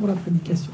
pour 0.00 0.08
la 0.08 0.14
prédication. 0.14 0.72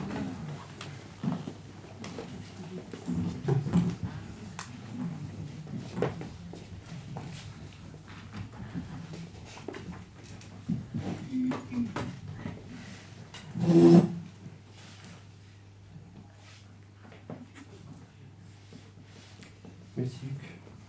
Merci 19.97 20.15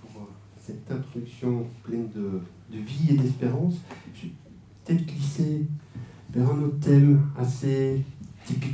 pour 0.02 0.22
euh, 0.22 0.26
cette 0.64 0.92
introduction 0.92 1.66
pleine 1.84 2.08
de, 2.14 2.42
vie 2.70 3.16
et 3.16 3.18
d'espérance 3.18 3.78
glisser 4.94 5.66
vers 6.30 6.52
un 6.52 6.62
autre 6.62 6.80
thème 6.80 7.22
assez 7.36 8.04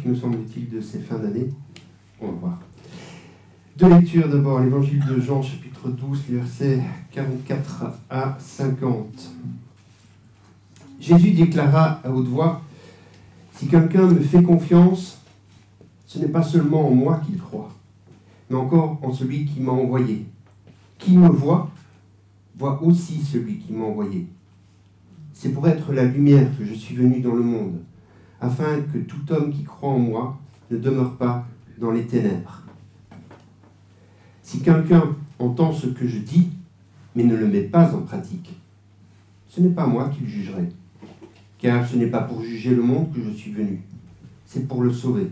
me 0.08 0.16
semble-t-il, 0.16 0.70
de 0.70 0.82
ces 0.82 1.00
fins 1.00 1.18
d'année. 1.18 1.50
On 2.22 2.28
va 2.28 2.34
voir. 2.34 2.60
Deux 3.78 3.90
lectures 3.90 4.30
d'abord, 4.30 4.60
l'évangile 4.60 5.04
de 5.06 5.20
Jean, 5.20 5.42
chapitre 5.42 5.90
12, 5.90 6.24
les 6.30 6.36
versets 6.38 6.82
44 7.12 7.86
à 8.10 8.38
50. 8.40 9.32
Jésus 11.00 11.32
déclara 11.32 12.00
à 12.04 12.12
haute 12.12 12.28
voix 12.28 12.62
Si 13.54 13.68
quelqu'un 13.68 14.08
me 14.08 14.20
fait 14.20 14.44
confiance, 14.44 15.20
ce 16.06 16.20
n'est 16.20 16.28
pas 16.28 16.44
seulement 16.44 16.88
en 16.88 16.92
moi 16.92 17.22
qu'il 17.26 17.40
croit, 17.40 17.72
mais 18.50 18.56
encore 18.56 19.00
en 19.02 19.12
celui 19.12 19.46
qui 19.46 19.60
m'a 19.60 19.72
envoyé. 19.72 20.26
Qui 21.00 21.18
me 21.18 21.28
voit, 21.28 21.72
voit 22.56 22.82
aussi 22.84 23.22
celui 23.22 23.58
qui 23.58 23.74
m'a 23.74 23.86
envoyé. 23.86 24.28
C'est 25.34 25.50
pour 25.50 25.68
être 25.68 25.92
la 25.92 26.06
lumière 26.06 26.48
que 26.58 26.64
je 26.64 26.74
suis 26.74 26.96
venu 26.96 27.20
dans 27.20 27.34
le 27.34 27.42
monde, 27.42 27.80
afin 28.44 28.82
que 28.82 28.98
tout 28.98 29.32
homme 29.32 29.52
qui 29.54 29.64
croit 29.64 29.90
en 29.90 30.00
moi 30.00 30.38
ne 30.70 30.78
demeure 30.78 31.16
pas 31.16 31.46
dans 31.80 31.92
les 31.92 32.06
ténèbres. 32.06 32.64
Si 34.42 34.60
quelqu'un 34.60 35.16
entend 35.40 35.72
ce 35.72 35.88
que 35.88 36.06
je 36.06 36.20
dis, 36.20 36.50
mais 37.16 37.24
ne 37.24 37.38
le 37.38 37.48
met 37.48 37.62
pas 37.62 37.96
en 37.96 38.02
pratique, 38.02 38.54
ce 39.48 39.62
n'est 39.62 39.70
pas 39.70 39.88
moi 39.88 40.10
qui 40.10 40.22
le 40.22 40.28
jugerai, 40.28 40.68
car 41.58 41.88
ce 41.88 41.96
n'est 41.96 42.08
pas 42.08 42.22
pour 42.22 42.44
juger 42.44 42.76
le 42.76 42.84
monde 42.84 43.14
que 43.14 43.24
je 43.24 43.30
suis 43.30 43.52
venu, 43.52 43.82
c'est 44.46 44.68
pour 44.68 44.84
le 44.84 44.92
sauver. 44.92 45.32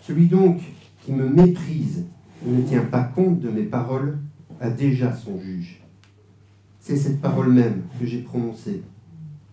Celui 0.00 0.26
donc 0.26 0.62
qui 1.02 1.12
me 1.12 1.28
méprise 1.28 2.06
et 2.46 2.50
ne 2.50 2.62
tient 2.62 2.84
pas 2.84 3.04
compte 3.04 3.40
de 3.40 3.50
mes 3.50 3.64
paroles 3.64 4.18
a 4.58 4.70
déjà 4.70 5.14
son 5.14 5.38
juge. 5.38 5.82
C'est 6.80 6.96
cette 6.96 7.20
parole 7.20 7.52
même 7.52 7.82
que 8.00 8.06
j'ai 8.06 8.22
prononcée. 8.22 8.82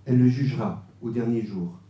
Elle 0.05 0.19
le 0.19 0.29
jugera 0.29 0.85
au 1.01 1.09
dernier 1.09 1.45
jour. 1.45 1.80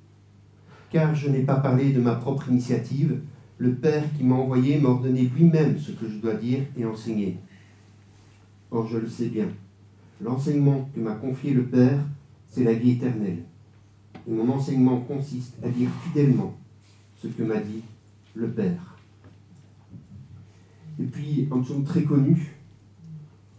Car 0.92 1.16
je 1.16 1.30
n'ai 1.30 1.44
pas 1.44 1.56
parlé 1.56 1.94
de 1.94 2.02
ma 2.02 2.16
propre 2.16 2.50
initiative, 2.50 3.22
le 3.58 3.76
Père 3.76 4.04
qui 4.18 4.24
m'a 4.24 4.36
envoyé 4.36 4.78
m'a 4.78 4.90
ordonné 4.90 5.22
lui-même 5.22 5.80
ce 5.80 5.92
que 5.92 6.08
je 6.08 6.18
dois 6.18 6.34
dire 6.34 6.64
et 6.78 6.86
enseigner. 6.86 7.38
Or 8.72 8.88
je 8.88 8.98
le 8.98 9.08
sais 9.08 9.28
bien, 9.28 9.48
l'enseignement 10.22 10.90
que 10.94 11.00
m'a 11.00 11.16
confié 11.16 11.54
le 11.54 11.64
Père, 11.64 12.00
c'est 12.50 12.66
la 12.66 12.74
vie 12.74 12.92
éternelle. 12.92 13.44
Et 14.28 14.32
mon 14.32 14.50
enseignement 14.50 15.00
consiste 15.00 15.56
à 15.64 15.70
dire 15.70 15.90
fidèlement 16.04 16.56
ce 17.22 17.28
que 17.28 17.44
m'a 17.44 17.60
dit 17.60 17.84
le 18.36 18.50
Père. 18.50 18.98
Et 21.00 21.06
puis 21.06 21.48
un 21.52 21.62
psaume 21.62 21.86
très 21.86 22.04
connu, 22.04 22.54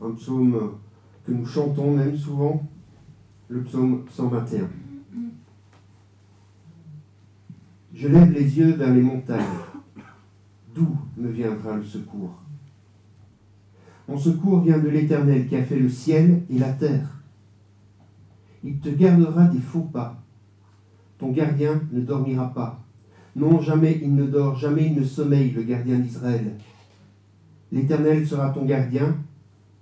un 0.02 0.10
psaume 0.10 0.72
que 1.24 1.32
nous 1.32 1.46
chantons 1.46 1.96
même 1.96 2.16
souvent, 2.16 2.62
le 3.48 3.62
psaume 3.62 4.04
121. 4.10 4.68
Je 8.02 8.08
lève 8.08 8.32
les 8.32 8.58
yeux 8.58 8.72
vers 8.72 8.92
les 8.92 9.00
montagnes. 9.00 9.44
D'où 10.74 10.88
me 11.16 11.30
viendra 11.30 11.76
le 11.76 11.84
secours? 11.84 12.34
Mon 14.08 14.18
secours 14.18 14.62
vient 14.62 14.80
de 14.80 14.88
l'Éternel 14.88 15.46
qui 15.46 15.54
a 15.54 15.62
fait 15.62 15.78
le 15.78 15.88
ciel 15.88 16.42
et 16.50 16.58
la 16.58 16.72
terre. 16.72 17.22
Il 18.64 18.80
te 18.80 18.88
gardera 18.88 19.44
des 19.44 19.60
faux 19.60 19.88
pas. 19.92 20.20
Ton 21.16 21.30
gardien 21.30 21.80
ne 21.92 22.00
dormira 22.00 22.52
pas. 22.52 22.82
Non, 23.36 23.60
jamais 23.60 24.00
il 24.02 24.16
ne 24.16 24.26
dort, 24.26 24.56
jamais 24.56 24.86
il 24.86 24.96
ne 24.96 25.04
sommeille, 25.04 25.52
le 25.52 25.62
gardien 25.62 26.00
d'Israël. 26.00 26.56
L'Éternel 27.70 28.26
sera 28.26 28.50
ton 28.50 28.64
gardien, 28.64 29.14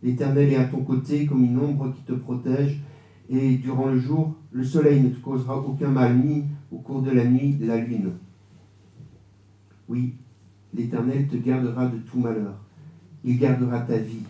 l'Éternel 0.02 0.52
est 0.52 0.56
à 0.56 0.64
ton 0.64 0.82
côté 0.82 1.24
comme 1.24 1.42
une 1.42 1.58
ombre 1.58 1.90
qui 1.94 2.02
te 2.02 2.12
protège, 2.12 2.82
et 3.30 3.56
durant 3.58 3.86
le 3.86 3.98
jour, 3.98 4.34
le 4.50 4.64
soleil 4.64 5.00
ne 5.00 5.10
te 5.10 5.20
causera 5.20 5.56
aucun 5.56 5.88
mal, 5.88 6.18
ni 6.18 6.44
au 6.72 6.78
cours 6.78 7.00
de 7.00 7.12
la 7.12 7.24
nuit, 7.24 7.56
la 7.60 7.76
lune. 7.76 8.12
Oui, 9.88 10.14
l'Éternel 10.74 11.28
te 11.28 11.36
gardera 11.36 11.86
de 11.86 11.98
tout 11.98 12.18
malheur, 12.18 12.54
il 13.24 13.38
gardera 13.38 13.80
ta 13.80 13.96
vie. 13.96 14.24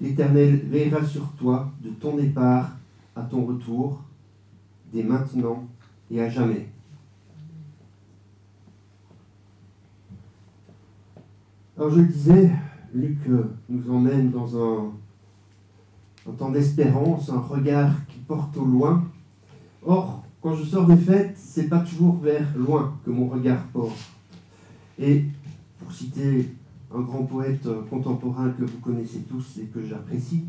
L'Éternel 0.00 0.56
veillera 0.66 1.04
sur 1.04 1.28
toi 1.32 1.72
de 1.82 1.90
ton 1.90 2.16
départ 2.16 2.76
à 3.14 3.22
ton 3.22 3.46
retour, 3.46 4.02
dès 4.92 5.04
maintenant 5.04 5.68
et 6.10 6.20
à 6.20 6.28
jamais. 6.28 6.68
Alors 11.76 11.90
je 11.90 12.00
le 12.00 12.06
disais, 12.06 12.50
Luc 12.92 13.18
nous 13.68 13.90
emmène 13.90 14.30
dans 14.30 14.56
un, 14.58 14.92
un 16.28 16.32
temps 16.32 16.50
d'espérance, 16.50 17.30
un 17.30 17.38
regard 17.38 17.92
qui 18.08 18.18
porte 18.18 18.56
au 18.56 18.64
loin. 18.64 19.04
Or, 19.84 20.24
quand 20.40 20.54
je 20.54 20.64
sors 20.64 20.86
des 20.86 20.96
fêtes, 20.96 21.36
c'est 21.36 21.68
pas 21.68 21.80
toujours 21.80 22.16
vers 22.16 22.46
loin 22.56 22.96
que 23.04 23.10
mon 23.10 23.28
regard 23.28 23.62
porte. 23.72 23.98
Et 24.98 25.24
pour 25.78 25.92
citer 25.92 26.48
un 26.94 27.00
grand 27.00 27.24
poète 27.24 27.68
contemporain 27.90 28.50
que 28.50 28.64
vous 28.64 28.78
connaissez 28.78 29.20
tous 29.28 29.58
et 29.58 29.66
que 29.66 29.84
j'apprécie, 29.84 30.44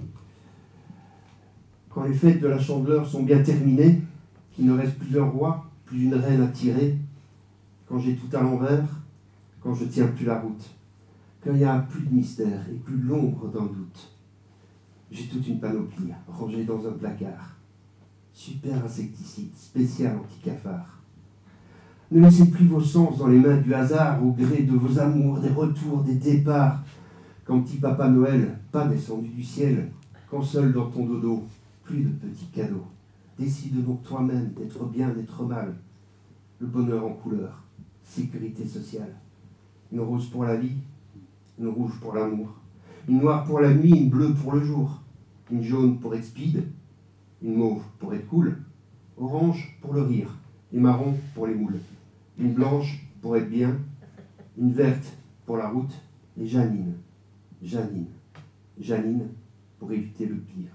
quand 1.89 2.03
les 2.03 2.13
fêtes 2.13 2.41
de 2.41 2.47
la 2.47 2.59
chandeleur 2.59 3.07
sont 3.07 3.23
bien 3.23 3.41
terminées, 3.41 4.01
qu'il 4.53 4.65
ne 4.65 4.73
reste 4.73 4.97
plus 4.97 5.19
un 5.19 5.25
roi, 5.25 5.65
plus 5.85 6.03
une 6.03 6.15
reine 6.15 6.41
à 6.41 6.47
tirer, 6.47 6.95
quand 7.87 7.99
j'ai 7.99 8.15
tout 8.15 8.35
à 8.35 8.41
l'envers, 8.41 8.85
quand 9.61 9.73
je 9.73 9.85
tiens 9.85 10.07
plus 10.07 10.25
la 10.25 10.39
route 10.39 10.69
quand 11.47 11.53
il 11.53 11.59
n'y 11.59 11.65
a 11.65 11.79
plus 11.79 12.01
de 12.01 12.13
mystère 12.13 12.61
et 12.69 12.75
plus 12.75 12.97
l'ombre 12.97 13.47
d'un 13.47 13.65
doute. 13.65 14.16
J'ai 15.09 15.25
toute 15.27 15.47
une 15.47 15.59
panoplie 15.59 16.11
rangée 16.27 16.65
dans 16.65 16.85
un 16.85 16.91
placard. 16.91 17.55
Super 18.33 18.83
insecticide, 18.83 19.55
spécial 19.55 20.17
anti-cafard. 20.17 20.97
Ne 22.11 22.21
laissez 22.21 22.49
plus 22.49 22.67
vos 22.67 22.81
sens 22.81 23.17
dans 23.17 23.27
les 23.27 23.39
mains 23.39 23.57
du 23.57 23.73
hasard 23.73 24.23
au 24.23 24.31
gré 24.31 24.63
de 24.63 24.73
vos 24.73 24.99
amours, 24.99 25.39
des 25.39 25.49
retours, 25.49 26.03
des 26.03 26.15
départs. 26.15 26.83
Quand 27.45 27.61
petit 27.61 27.77
Papa 27.77 28.09
Noël, 28.09 28.59
pas 28.71 28.87
descendu 28.87 29.29
du 29.29 29.43
ciel, 29.43 29.91
quand 30.29 30.41
seul 30.41 30.73
dans 30.73 30.89
ton 30.89 31.05
dodo, 31.05 31.45
plus 31.83 32.03
de 32.03 32.09
petits 32.09 32.47
cadeaux. 32.47 32.85
Décide 33.39 33.85
donc 33.85 34.03
toi-même 34.03 34.51
d'être 34.57 34.85
bien, 34.85 35.09
d'être 35.09 35.43
mal. 35.43 35.75
Le 36.59 36.67
bonheur 36.67 37.05
en 37.05 37.13
couleur, 37.13 37.63
sécurité 38.03 38.65
sociale. 38.65 39.15
Une 39.91 40.01
rose 40.01 40.27
pour 40.29 40.43
la 40.43 40.57
vie, 40.57 40.75
une 41.57 41.67
rouge 41.67 41.99
pour 42.01 42.13
l'amour, 42.13 42.49
une 43.07 43.19
noire 43.19 43.45
pour 43.45 43.59
la 43.59 43.73
nuit, 43.73 43.91
une 43.91 44.09
bleue 44.09 44.33
pour 44.33 44.53
le 44.53 44.63
jour, 44.63 45.01
une 45.51 45.63
jaune 45.63 45.99
pour 45.99 46.13
être 46.15 46.25
speed, 46.25 46.63
une 47.41 47.55
mauve 47.55 47.83
pour 47.99 48.13
être 48.13 48.27
cool, 48.27 48.57
orange 49.17 49.77
pour 49.81 49.93
le 49.93 50.01
rire, 50.01 50.35
et 50.73 50.79
marron 50.79 51.15
pour 51.33 51.47
les 51.47 51.55
moules, 51.55 51.79
une 52.37 52.53
blanche 52.53 53.05
pour 53.21 53.37
être 53.37 53.49
bien, 53.49 53.77
une 54.57 54.73
verte 54.73 55.13
pour 55.45 55.57
la 55.57 55.69
route, 55.69 55.93
et 56.39 56.45
Janine, 56.45 56.93
Janine, 57.61 58.07
Janine 58.79 59.27
pour 59.79 59.91
éviter 59.91 60.25
le 60.25 60.35
pire. 60.35 60.71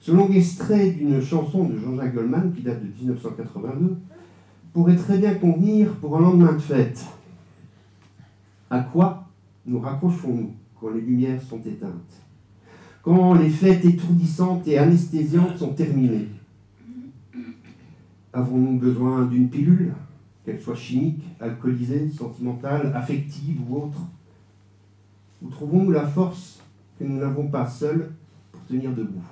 Ce 0.00 0.10
long 0.10 0.28
extrait 0.30 0.90
d'une 0.90 1.20
chanson 1.22 1.64
de 1.64 1.78
Jean-Jacques 1.78 2.14
Goldman 2.14 2.52
qui 2.52 2.62
date 2.62 2.82
de 2.82 2.88
1982 2.88 3.96
pourrait 4.72 4.96
très 4.96 5.18
bien 5.18 5.34
convenir 5.34 5.94
pour 5.96 6.16
un 6.16 6.20
lendemain 6.20 6.52
de 6.54 6.58
fête. 6.58 7.04
À 8.68 8.80
quoi 8.80 9.21
nous 9.66 9.80
raccrochons-nous 9.80 10.54
quand 10.80 10.90
les 10.90 11.00
lumières 11.00 11.42
sont 11.42 11.60
éteintes. 11.60 12.22
Quand 13.02 13.34
les 13.34 13.50
fêtes 13.50 13.84
étourdissantes 13.84 14.66
et 14.68 14.78
anesthésiantes 14.78 15.58
sont 15.58 15.72
terminées. 15.72 16.28
Avons-nous 18.32 18.78
besoin 18.78 19.26
d'une 19.26 19.50
pilule, 19.50 19.92
qu'elle 20.44 20.60
soit 20.60 20.74
chimique, 20.74 21.22
alcoolisée, 21.40 22.08
sentimentale, 22.10 22.92
affective 22.94 23.60
ou 23.68 23.76
autre? 23.76 24.00
Ou 25.42 25.48
trouvons-nous 25.48 25.90
la 25.90 26.06
force 26.06 26.60
que 26.98 27.04
nous 27.04 27.18
n'avons 27.18 27.48
pas 27.48 27.66
seuls 27.66 28.12
pour 28.50 28.64
tenir 28.66 28.92
debout? 28.92 29.22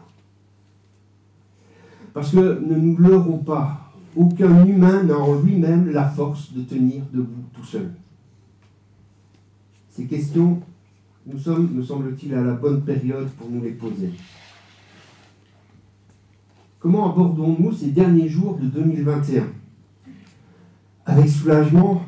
Parce 2.12 2.32
que 2.32 2.60
ne 2.60 2.74
nous 2.76 2.96
leurrons 2.96 3.38
pas, 3.38 3.92
aucun 4.16 4.66
humain 4.66 5.04
n'a 5.04 5.16
en 5.16 5.40
lui-même 5.40 5.90
la 5.90 6.08
force 6.08 6.52
de 6.52 6.62
tenir 6.62 7.02
debout 7.12 7.44
tout 7.54 7.64
seul. 7.64 7.92
Ces 10.00 10.06
questions, 10.06 10.58
nous 11.26 11.38
sommes, 11.38 11.74
me 11.74 11.82
semble-t-il, 11.82 12.34
à 12.34 12.40
la 12.40 12.54
bonne 12.54 12.82
période 12.82 13.28
pour 13.32 13.50
nous 13.50 13.60
les 13.60 13.72
poser. 13.72 14.10
Comment 16.78 17.12
abordons-nous 17.12 17.70
ces 17.70 17.88
derniers 17.88 18.26
jours 18.26 18.56
de 18.56 18.64
2021 18.64 19.46
avec 21.04 21.28
soulagement, 21.28 22.00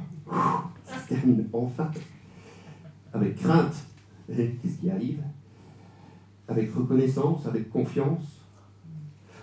ça 0.86 1.00
se 1.02 1.08
termine 1.08 1.44
enfin, 1.52 1.90
avec 3.12 3.36
crainte, 3.36 3.74
qu'est-ce 4.26 4.78
qui 4.80 4.88
arrive, 4.88 5.20
avec 6.48 6.72
reconnaissance, 6.72 7.44
avec 7.44 7.68
confiance. 7.68 8.40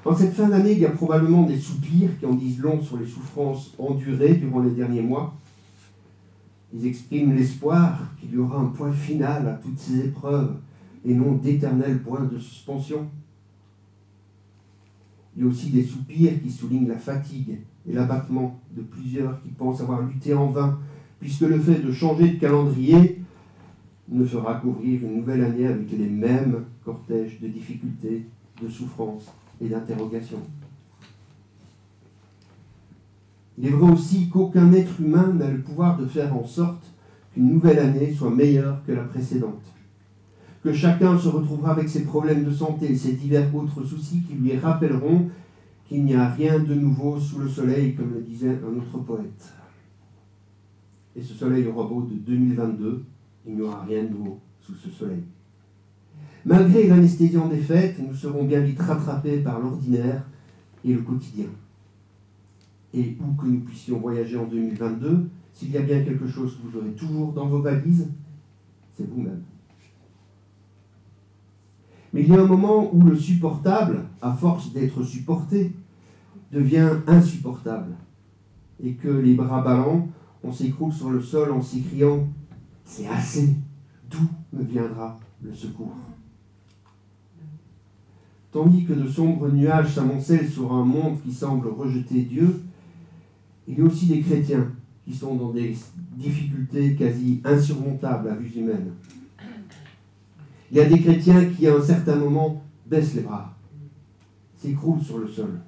En 0.03 0.15
cette 0.15 0.33
fin 0.33 0.49
d'année, 0.49 0.71
il 0.71 0.79
y 0.79 0.87
a 0.87 0.91
probablement 0.91 1.43
des 1.43 1.59
soupirs 1.59 2.17
qui 2.19 2.25
en 2.25 2.33
disent 2.33 2.61
long 2.61 2.81
sur 2.81 2.97
les 2.97 3.05
souffrances 3.05 3.75
endurées 3.77 4.33
durant 4.33 4.61
les 4.61 4.71
derniers 4.71 5.03
mois. 5.03 5.35
Ils 6.73 6.85
expriment 6.85 7.35
l'espoir 7.35 8.13
qu'il 8.19 8.31
y 8.31 8.37
aura 8.37 8.59
un 8.59 8.67
point 8.67 8.91
final 8.91 9.47
à 9.47 9.53
toutes 9.53 9.79
ces 9.79 10.05
épreuves 10.05 10.55
et 11.05 11.13
non 11.13 11.33
d'éternel 11.33 12.01
point 12.01 12.25
de 12.25 12.37
suspension. 12.37 13.07
Il 15.35 15.43
y 15.43 15.45
a 15.45 15.49
aussi 15.49 15.69
des 15.69 15.83
soupirs 15.83 16.41
qui 16.41 16.51
soulignent 16.51 16.87
la 16.87 16.97
fatigue 16.97 17.59
et 17.87 17.93
l'abattement 17.93 18.59
de 18.75 18.81
plusieurs 18.81 19.41
qui 19.41 19.49
pensent 19.49 19.81
avoir 19.81 20.05
lutté 20.05 20.33
en 20.33 20.47
vain, 20.47 20.79
puisque 21.19 21.41
le 21.41 21.59
fait 21.59 21.79
de 21.79 21.91
changer 21.91 22.31
de 22.31 22.39
calendrier 22.39 23.21
ne 24.09 24.25
fera 24.25 24.55
couvrir 24.55 25.01
une 25.03 25.17
nouvelle 25.17 25.43
année 25.43 25.67
avec 25.67 25.91
les 25.91 26.09
mêmes 26.09 26.65
cortèges 26.83 27.39
de 27.39 27.47
difficultés, 27.47 28.25
de 28.61 28.67
souffrances 28.67 29.31
et 29.61 29.69
d'interrogations. 29.69 30.41
Il 33.59 33.67
est 33.67 33.71
vrai 33.71 33.91
aussi 33.91 34.29
qu'aucun 34.29 34.71
être 34.71 35.01
humain 35.01 35.33
n'a 35.33 35.51
le 35.51 35.59
pouvoir 35.59 35.97
de 35.97 36.05
faire 36.05 36.33
en 36.33 36.45
sorte 36.45 36.85
qu'une 37.33 37.49
nouvelle 37.49 37.79
année 37.79 38.13
soit 38.13 38.31
meilleure 38.31 38.81
que 38.87 38.93
la 38.93 39.03
précédente. 39.03 39.61
Que 40.63 40.71
chacun 40.71 41.17
se 41.17 41.27
retrouvera 41.27 41.71
avec 41.71 41.89
ses 41.89 42.05
problèmes 42.05 42.45
de 42.45 42.51
santé 42.51 42.89
et 42.89 42.95
ses 42.95 43.13
divers 43.13 43.53
autres 43.53 43.83
soucis 43.83 44.21
qui 44.21 44.35
lui 44.35 44.55
rappelleront 44.57 45.29
qu'il 45.87 46.05
n'y 46.05 46.15
a 46.15 46.29
rien 46.29 46.59
de 46.59 46.73
nouveau 46.73 47.19
sous 47.19 47.39
le 47.39 47.49
soleil, 47.49 47.95
comme 47.95 48.13
le 48.13 48.21
disait 48.21 48.49
un 48.63 48.77
autre 48.77 48.97
poète. 49.05 49.53
Et 51.15 51.21
ce 51.21 51.33
soleil 51.33 51.67
aura 51.67 51.85
beau 51.85 52.03
de 52.03 52.13
2022, 52.13 53.03
il 53.45 53.55
n'y 53.55 53.61
aura 53.61 53.83
rien 53.83 54.03
de 54.03 54.09
nouveau 54.09 54.39
sous 54.61 54.75
ce 54.75 54.89
soleil. 54.89 55.23
Malgré 56.45 56.87
l'anesthésie 56.87 57.37
des 57.49 57.57
fêtes, 57.57 57.97
nous 57.99 58.15
serons 58.15 58.45
bien 58.45 58.61
vite 58.61 58.79
rattrapés 58.79 59.39
par 59.39 59.59
l'ordinaire 59.59 60.23
et 60.85 60.93
le 60.93 61.01
quotidien. 61.01 61.47
Et 62.93 63.17
où 63.19 63.33
que 63.39 63.45
nous 63.45 63.59
puissions 63.59 63.99
voyager 63.99 64.37
en 64.37 64.45
2022, 64.45 65.29
s'il 65.53 65.71
y 65.71 65.77
a 65.77 65.81
bien 65.81 66.03
quelque 66.03 66.27
chose 66.27 66.57
que 66.57 66.67
vous 66.67 66.77
aurez 66.77 66.93
toujours 66.93 67.33
dans 67.33 67.47
vos 67.47 67.61
valises, 67.61 68.09
c'est 68.95 69.07
vous-même. 69.07 69.43
Mais 72.13 72.23
il 72.23 72.29
y 72.29 72.35
a 72.35 72.41
un 72.41 72.47
moment 72.47 72.93
où 72.93 73.03
le 73.03 73.15
supportable, 73.15 74.05
à 74.21 74.33
force 74.33 74.73
d'être 74.73 75.03
supporté, 75.03 75.73
devient 76.51 76.89
insupportable. 77.07 77.95
Et 78.81 78.93
que 78.93 79.09
les 79.09 79.35
bras 79.35 79.61
ballants, 79.61 80.07
on 80.43 80.51
s'écroule 80.51 80.93
sur 80.93 81.09
le 81.09 81.21
sol 81.21 81.51
en 81.51 81.61
s'écriant 81.61 82.27
C'est 82.85 83.07
assez, 83.07 83.55
d'où 84.09 84.27
me 84.53 84.63
viendra 84.63 85.19
le 85.43 85.53
secours? 85.53 85.93
Tandis 88.51 88.85
que 88.85 88.93
de 88.93 89.07
sombres 89.07 89.49
nuages 89.49 89.93
s'amoncellent 89.93 90.49
sur 90.49 90.73
un 90.73 90.83
monde 90.83 91.21
qui 91.21 91.31
semble 91.31 91.67
rejeter 91.67 92.21
Dieu, 92.21 92.61
il 93.69 93.77
y 93.77 93.81
a 93.81 93.85
aussi 93.85 94.07
des 94.07 94.21
chrétiens 94.21 94.71
qui 95.05 95.13
sont 95.13 95.35
dans 95.35 95.51
des 95.51 95.77
difficultés 96.17 96.95
quasi 96.95 97.39
insurmontables 97.45 98.27
à 98.29 98.33
vue 98.33 98.49
humaine. 98.59 98.93
Il 100.71 100.77
y 100.77 100.81
a 100.81 100.89
des 100.89 100.99
chrétiens 100.99 101.45
qui, 101.51 101.67
à 101.67 101.75
un 101.75 101.81
certain 101.81 102.15
moment, 102.15 102.63
baissent 102.87 103.13
les 103.13 103.21
bras, 103.21 103.55
s'écroulent 104.57 105.03
sur 105.03 105.19
le 105.19 105.27
sol. 105.27 105.61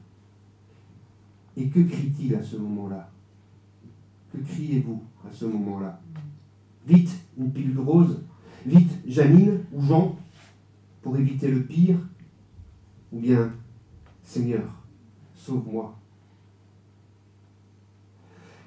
Et 1.55 1.67
que 1.67 1.79
crie-t-il 1.81 2.33
à 2.33 2.43
ce 2.43 2.57
moment-là? 2.57 3.07
Que 4.33 4.39
criez-vous 4.39 5.03
à 5.23 5.31
ce 5.31 5.45
moment-là? 5.45 6.01
Vite, 6.87 7.11
une 7.37 7.51
pilule 7.51 7.79
rose 7.79 8.19
Vite, 8.65 8.91
Janine 9.05 9.59
ou 9.73 9.81
Jean 9.83 10.17
Pour 11.03 11.17
éviter 11.17 11.51
le 11.51 11.63
pire 11.63 11.97
Ou 13.11 13.19
bien, 13.19 13.51
Seigneur, 14.23 14.63
sauve-moi 15.35 16.00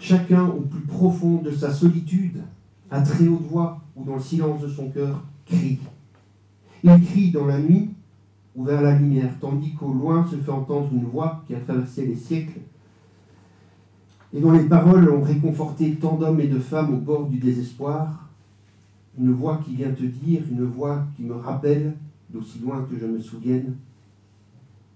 Chacun 0.07 0.45
au 0.45 0.61
plus 0.61 0.83
profond 0.83 1.41
de 1.41 1.51
sa 1.51 1.73
solitude, 1.73 2.43
à 2.91 3.01
très 3.01 3.27
haute 3.27 3.47
voix 3.49 3.81
ou 3.97 4.05
dans 4.05 4.17
le 4.17 4.21
silence 4.21 4.61
de 4.61 4.69
son 4.69 4.91
cœur, 4.91 5.25
crie. 5.47 5.79
Il 6.83 7.05
crie 7.07 7.31
dans 7.31 7.47
la 7.47 7.59
nuit 7.59 7.89
ou 8.55 8.65
vers 8.65 8.83
la 8.83 8.99
lumière, 8.99 9.33
tandis 9.41 9.73
qu'au 9.73 9.95
loin 9.95 10.27
se 10.27 10.37
fait 10.37 10.51
entendre 10.51 10.91
une 10.93 11.07
voix 11.07 11.43
qui 11.47 11.55
a 11.55 11.61
traversé 11.61 12.05
les 12.05 12.17
siècles 12.17 12.61
et 14.35 14.41
dont 14.43 14.53
les 14.53 14.65
paroles 14.65 15.09
ont 15.09 15.23
réconforté 15.23 15.95
tant 15.95 16.17
d'hommes 16.17 16.41
et 16.41 16.49
de 16.49 16.59
femmes 16.59 16.93
au 16.93 16.99
bord 16.99 17.27
du 17.27 17.39
désespoir. 17.39 18.29
Une 19.19 19.33
voix 19.33 19.63
qui 19.65 19.75
vient 19.75 19.93
te 19.93 20.03
dire, 20.03 20.43
une 20.51 20.65
voix 20.65 21.07
qui 21.17 21.23
me 21.23 21.37
rappelle, 21.37 21.95
d'aussi 22.29 22.59
loin 22.59 22.87
que 22.91 22.99
je 22.99 23.07
me 23.07 23.21
souvienne, 23.21 23.77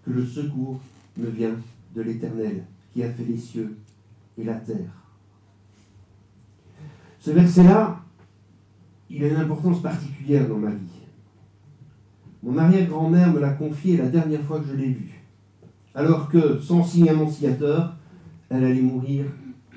que 0.05 0.11
le 0.11 0.27
secours 0.27 0.79
me 1.17 1.31
vient 1.31 1.55
de 1.97 2.03
l'Éternel 2.03 2.65
qui 2.93 3.03
a 3.03 3.11
fait 3.11 3.25
les 3.25 3.39
cieux 3.39 3.75
et 4.37 4.45
la 4.45 4.57
terre. 4.57 4.98
Ce 7.29 7.35
verset-là, 7.35 8.01
il 9.11 9.23
a 9.23 9.29
une 9.29 9.37
importance 9.37 9.83
particulière 9.83 10.49
dans 10.49 10.57
ma 10.57 10.71
vie. 10.71 11.03
Mon 12.43 12.57
arrière-grand-mère 12.57 13.35
me 13.35 13.39
l'a 13.39 13.51
confié 13.51 13.99
la 13.99 14.07
dernière 14.07 14.41
fois 14.41 14.61
que 14.61 14.69
je 14.69 14.73
l'ai 14.73 14.89
vue, 14.89 15.23
alors 15.95 16.31
que, 16.31 16.59
sans 16.59 16.83
signe 16.83 17.11
annonciateur, 17.11 17.97
elle 18.49 18.65
allait 18.65 18.81
mourir 18.81 19.27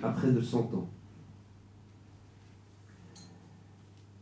à 0.02 0.12
près 0.12 0.32
de 0.32 0.40
100 0.40 0.60
ans. 0.60 0.88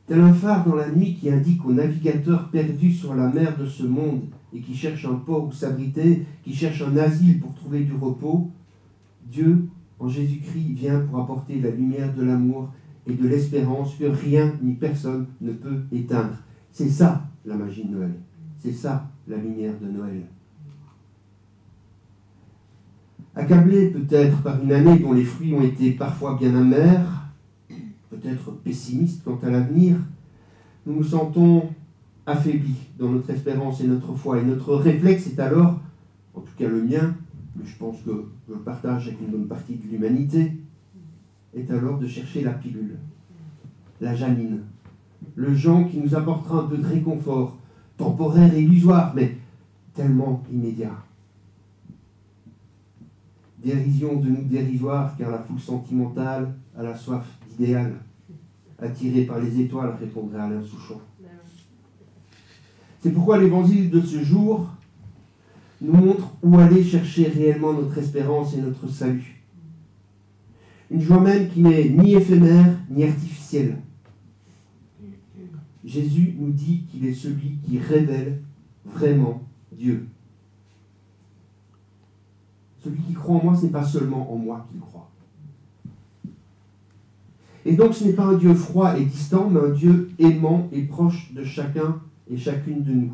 Tel 0.07 0.21
un 0.21 0.33
phare 0.33 0.65
dans 0.65 0.73
la 0.73 0.89
nuit 0.89 1.13
qui 1.13 1.29
indique 1.29 1.63
aux 1.63 1.73
navigateurs 1.73 2.49
perdus 2.49 2.93
sur 2.93 3.13
la 3.13 3.27
mer 3.27 3.55
de 3.59 3.67
ce 3.67 3.83
monde 3.83 4.23
et 4.55 4.59
qui 4.59 4.73
cherchent 4.73 5.05
un 5.05 5.13
port 5.13 5.45
où 5.45 5.51
s'abriter, 5.51 6.25
qui 6.43 6.55
cherchent 6.55 6.81
un 6.81 6.97
asile 6.97 7.39
pour 7.39 7.53
trouver 7.53 7.81
du 7.81 7.93
repos, 7.93 8.49
Dieu, 9.27 9.67
en 9.99 10.09
Jésus-Christ, 10.09 10.73
vient 10.73 11.01
pour 11.01 11.19
apporter 11.19 11.61
la 11.61 11.69
lumière 11.69 12.11
de 12.15 12.23
l'amour 12.23 12.69
et 13.09 13.13
de 13.13 13.27
l'espérance 13.27 13.95
que 13.95 14.05
rien 14.05 14.53
ni 14.61 14.73
personne 14.73 15.27
ne 15.41 15.51
peut 15.51 15.81
éteindre. 15.91 16.37
C'est 16.71 16.89
ça 16.89 17.23
la 17.45 17.55
magie 17.55 17.85
de 17.85 17.95
Noël. 17.95 18.13
C'est 18.57 18.73
ça 18.73 19.09
la 19.27 19.37
lumière 19.37 19.73
de 19.81 19.87
Noël. 19.87 20.23
Accablé 23.35 23.89
peut-être 23.89 24.41
par 24.41 24.61
une 24.61 24.71
année 24.71 24.99
dont 24.99 25.13
les 25.13 25.23
fruits 25.23 25.53
ont 25.53 25.61
été 25.61 25.91
parfois 25.91 26.35
bien 26.35 26.55
amers, 26.55 27.29
peut-être 28.09 28.51
pessimiste 28.63 29.23
quant 29.23 29.39
à 29.43 29.49
l'avenir, 29.49 29.97
nous 30.85 30.95
nous 30.95 31.03
sentons 31.03 31.69
affaiblis 32.25 32.89
dans 32.97 33.09
notre 33.09 33.29
espérance 33.29 33.81
et 33.81 33.87
notre 33.87 34.13
foi. 34.13 34.39
Et 34.39 34.43
notre 34.43 34.75
réflexe 34.75 35.27
est 35.27 35.39
alors, 35.39 35.79
en 36.33 36.41
tout 36.41 36.53
cas 36.57 36.67
le 36.67 36.83
mien, 36.83 37.15
mais 37.55 37.65
je 37.65 37.77
pense 37.77 37.97
que 38.01 38.25
je 38.47 38.53
le 38.53 38.59
partage 38.59 39.07
avec 39.07 39.19
une 39.21 39.27
bonne 39.27 39.47
partie 39.47 39.75
de 39.75 39.89
l'humanité, 39.89 40.53
est 41.55 41.69
alors 41.71 41.97
de 41.97 42.07
chercher 42.07 42.41
la 42.41 42.53
pilule, 42.53 42.97
la 44.01 44.15
janine, 44.15 44.61
le 45.35 45.53
Jean 45.53 45.85
qui 45.85 45.97
nous 45.97 46.15
apportera 46.15 46.63
un 46.63 46.67
peu 46.67 46.77
de 46.77 46.87
réconfort, 46.87 47.57
temporaire 47.97 48.53
et 48.53 48.61
illusoire, 48.61 49.13
mais 49.15 49.35
tellement 49.93 50.43
immédiat. 50.51 51.03
Dérision 53.63 54.19
de 54.19 54.29
nous 54.29 54.43
dérisoire, 54.43 55.15
car 55.17 55.31
la 55.31 55.39
foule 55.39 55.59
sentimentale 55.59 56.53
a 56.77 56.83
la 56.83 56.95
soif 56.95 57.25
d'idéal. 57.49 57.95
Attirée 58.81 59.23
par 59.23 59.39
les 59.39 59.59
étoiles, 59.59 59.97
répondrait 59.99 60.39
Alain 60.39 60.63
Souchon. 60.63 61.01
C'est 63.01 63.11
pourquoi 63.11 63.37
l'évangile 63.37 63.89
de 63.89 64.01
ce 64.01 64.23
jour 64.23 64.67
nous 65.81 65.93
montre 65.93 66.29
où 66.43 66.57
aller 66.57 66.83
chercher 66.83 67.27
réellement 67.27 67.73
notre 67.73 67.97
espérance 67.97 68.53
et 68.53 68.61
notre 68.61 68.87
salut. 68.89 69.38
Une 70.91 71.01
joie 71.01 71.19
même 71.19 71.49
qui 71.49 71.61
n'est 71.61 71.89
ni 71.89 72.13
éphémère 72.13 72.77
ni 72.89 73.03
artificielle. 73.03 73.77
Jésus 75.85 76.35
nous 76.37 76.51
dit 76.51 76.83
qu'il 76.89 77.05
est 77.05 77.13
celui 77.13 77.57
qui 77.63 77.79
révèle 77.79 78.41
vraiment 78.85 79.43
Dieu. 79.71 80.07
Celui 82.83 82.99
qui 83.01 83.13
croit 83.13 83.37
en 83.37 83.43
moi, 83.43 83.55
ce 83.55 83.65
n'est 83.65 83.71
pas 83.71 83.83
seulement 83.83 84.31
en 84.33 84.37
moi 84.37 84.67
qu'il 84.71 84.79
croit. 84.79 85.09
Et 87.65 87.75
donc 87.75 87.93
ce 87.93 88.05
n'est 88.05 88.13
pas 88.13 88.25
un 88.25 88.37
Dieu 88.37 88.53
froid 88.53 88.97
et 88.97 89.05
distant, 89.05 89.49
mais 89.49 89.59
un 89.59 89.69
Dieu 89.69 90.09
aimant 90.17 90.69
et 90.71 90.83
proche 90.83 91.33
de 91.33 91.43
chacun 91.43 91.99
et 92.29 92.37
chacune 92.37 92.83
de 92.83 92.93
nous. 92.93 93.13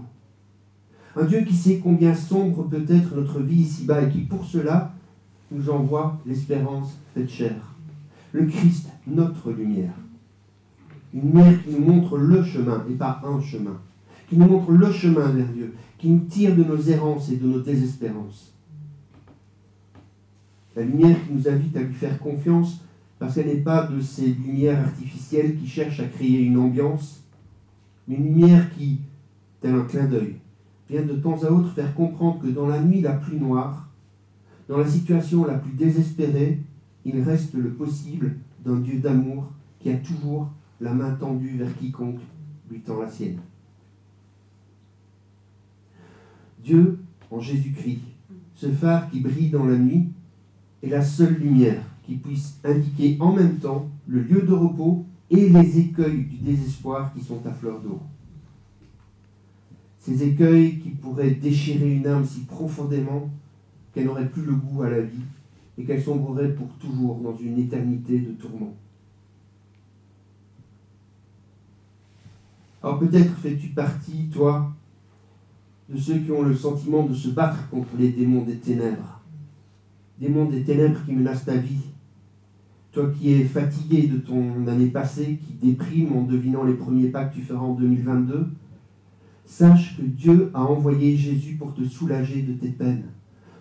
Un 1.15 1.25
Dieu 1.25 1.41
qui 1.41 1.55
sait 1.55 1.79
combien 1.79 2.13
sombre 2.13 2.63
peut 2.63 2.85
être 2.87 3.15
notre 3.15 3.39
vie 3.39 3.61
ici-bas 3.61 4.03
et 4.03 4.09
qui 4.09 4.21
pour 4.21 4.45
cela 4.45 4.93
nous 5.55 5.69
envoie 5.69 6.19
l'espérance 6.25 6.97
faite 7.13 7.29
chair. 7.29 7.55
Le 8.31 8.45
Christ, 8.45 8.89
notre 9.07 9.51
lumière. 9.51 9.93
Une 11.13 11.31
lumière 11.31 11.63
qui 11.63 11.71
nous 11.71 11.93
montre 11.93 12.17
le 12.17 12.43
chemin 12.43 12.83
et 12.89 12.93
pas 12.93 13.21
un 13.23 13.41
chemin. 13.41 13.79
Qui 14.29 14.37
nous 14.37 14.47
montre 14.47 14.71
le 14.71 14.91
chemin 14.91 15.29
vers 15.29 15.47
Dieu. 15.47 15.73
Qui 15.97 16.09
nous 16.09 16.25
tire 16.25 16.55
de 16.55 16.63
nos 16.63 16.81
errances 16.81 17.29
et 17.29 17.37
de 17.37 17.47
nos 17.47 17.61
désespérances. 17.61 18.53
La 20.75 20.83
lumière 20.83 21.15
qui 21.25 21.33
nous 21.33 21.47
invite 21.47 21.77
à 21.77 21.81
lui 21.81 21.93
faire 21.93 22.19
confiance 22.19 22.81
parce 23.17 23.35
qu'elle 23.35 23.47
n'est 23.47 23.55
pas 23.55 23.87
de 23.87 24.01
ces 24.01 24.27
lumières 24.27 24.79
artificielles 24.79 25.55
qui 25.55 25.67
cherchent 25.67 26.01
à 26.01 26.07
créer 26.07 26.41
une 26.41 26.57
ambiance, 26.57 27.23
mais 28.07 28.17
une 28.17 28.25
lumière 28.25 28.69
qui, 28.75 28.99
tel 29.61 29.73
un 29.73 29.85
clin 29.85 30.05
d'œil, 30.05 30.35
vient 30.89 31.03
de 31.03 31.13
temps 31.13 31.41
à 31.43 31.49
autre 31.49 31.71
faire 31.71 31.95
comprendre 31.95 32.41
que 32.41 32.47
dans 32.47 32.67
la 32.67 32.81
nuit 32.81 32.99
la 32.99 33.13
plus 33.13 33.39
noire, 33.39 33.84
dans 34.67 34.77
la 34.77 34.87
situation 34.87 35.45
la 35.45 35.55
plus 35.55 35.73
désespérée, 35.73 36.59
il 37.05 37.21
reste 37.21 37.53
le 37.53 37.69
possible 37.69 38.37
d'un 38.63 38.79
Dieu 38.79 38.99
d'amour 38.99 39.51
qui 39.79 39.91
a 39.91 39.97
toujours 39.97 40.49
la 40.81 40.93
main 40.93 41.11
tendue 41.11 41.57
vers 41.57 41.75
quiconque 41.77 42.19
lui 42.69 42.79
tend 42.79 42.99
la 42.99 43.09
sienne. 43.09 43.39
Dieu, 46.63 46.97
en 47.29 47.39
Jésus-Christ, 47.39 48.01
ce 48.55 48.71
phare 48.71 49.09
qui 49.11 49.19
brille 49.19 49.51
dans 49.51 49.65
la 49.65 49.77
nuit, 49.77 50.09
est 50.81 50.89
la 50.89 51.03
seule 51.03 51.35
lumière 51.35 51.83
qui 52.03 52.15
puisse 52.15 52.59
indiquer 52.63 53.17
en 53.19 53.33
même 53.33 53.57
temps 53.57 53.87
le 54.07 54.21
lieu 54.21 54.41
de 54.41 54.53
repos 54.53 55.05
et 55.29 55.49
les 55.49 55.79
écueils 55.79 56.23
du 56.23 56.37
désespoir 56.37 57.13
qui 57.13 57.23
sont 57.23 57.45
à 57.45 57.51
fleur 57.51 57.79
d'eau. 57.81 57.99
Ces 59.99 60.23
écueils 60.23 60.79
qui 60.79 60.89
pourraient 60.89 61.31
déchirer 61.31 61.95
une 61.95 62.07
âme 62.07 62.25
si 62.25 62.41
profondément 62.41 63.29
qu'elle 63.95 64.05
n'aurait 64.05 64.27
plus 64.27 64.43
le 64.43 64.53
goût 64.53 64.83
à 64.83 64.89
la 64.89 64.99
vie 64.99 65.23
et 65.77 65.85
qu'elle 65.85 66.03
sombrerait 66.03 66.53
pour 66.53 66.67
toujours 66.73 67.15
dans 67.15 67.35
une 67.37 67.57
éternité 67.57 68.19
de 68.19 68.33
tourments. 68.33 68.75
Alors 72.83 72.99
peut-être 72.99 73.33
fais-tu 73.37 73.69
partie, 73.69 74.27
toi, 74.31 74.71
de 75.89 75.97
ceux 75.97 76.19
qui 76.19 76.31
ont 76.31 76.43
le 76.43 76.53
sentiment 76.53 77.05
de 77.05 77.13
se 77.13 77.29
battre 77.29 77.69
contre 77.69 77.89
les 77.97 78.09
démons 78.09 78.43
des 78.43 78.57
ténèbres. 78.57 79.21
Démons 80.19 80.49
des 80.49 80.63
ténèbres 80.63 81.03
qui 81.05 81.13
menacent 81.13 81.45
ta 81.45 81.55
vie. 81.55 81.85
Toi 82.91 83.11
qui 83.17 83.31
es 83.31 83.43
fatigué 83.45 84.07
de 84.07 84.17
ton 84.17 84.67
année 84.67 84.87
passée, 84.87 85.37
qui 85.37 85.53
déprime 85.53 86.15
en 86.17 86.23
devinant 86.23 86.63
les 86.63 86.75
premiers 86.75 87.07
pas 87.07 87.25
que 87.25 87.35
tu 87.35 87.41
feras 87.41 87.63
en 87.63 87.73
2022, 87.73 88.47
sache 89.45 89.97
que 89.97 90.03
Dieu 90.03 90.51
a 90.53 90.63
envoyé 90.63 91.15
Jésus 91.15 91.55
pour 91.55 91.73
te 91.73 91.83
soulager 91.83 92.41
de 92.41 92.53
tes 92.53 92.69
peines, 92.69 93.05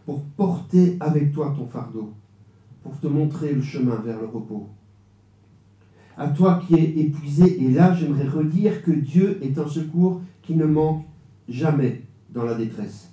pour 0.05 0.23
porter 0.37 0.97
avec 1.01 1.33
toi 1.33 1.55
ton 1.57 1.67
fardeau, 1.67 2.13
pour 2.83 2.99
te 2.99 3.07
montrer 3.07 3.53
le 3.53 3.63
chemin 3.63 3.97
vers 3.97 4.21
le 4.21 4.27
repos. 4.27 4.69
À 6.17 6.29
toi 6.29 6.63
qui 6.67 6.75
es 6.75 7.01
épuisé, 7.01 7.63
et 7.63 7.71
là 7.71 7.95
j'aimerais 7.95 8.29
redire 8.29 8.83
que 8.83 8.93
Dieu 8.93 9.39
est 9.43 9.59
un 9.59 9.69
secours 9.69 10.21
qui 10.43 10.55
ne 10.55 10.67
manque 10.67 11.05
jamais 11.49 12.03
dans 12.31 12.45
la 12.45 12.55
détresse. 12.55 13.11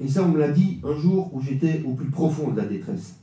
Et 0.00 0.08
ça, 0.08 0.24
on 0.24 0.28
me 0.28 0.38
l'a 0.38 0.50
dit 0.50 0.80
un 0.84 0.96
jour 0.98 1.30
où 1.32 1.40
j'étais 1.40 1.82
au 1.86 1.92
plus 1.92 2.10
profond 2.10 2.50
de 2.50 2.56
la 2.56 2.66
détresse. 2.66 3.16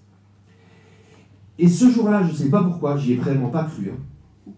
Et 1.60 1.68
ce 1.68 1.92
jour-là, 1.92 2.24
je 2.24 2.32
ne 2.32 2.36
sais 2.36 2.50
pas 2.50 2.64
pourquoi, 2.64 2.98
j'y 2.98 3.14
ai 3.14 3.16
vraiment 3.18 3.50
pas 3.50 3.66
cru. 3.66 3.92
Hein. 3.92 4.52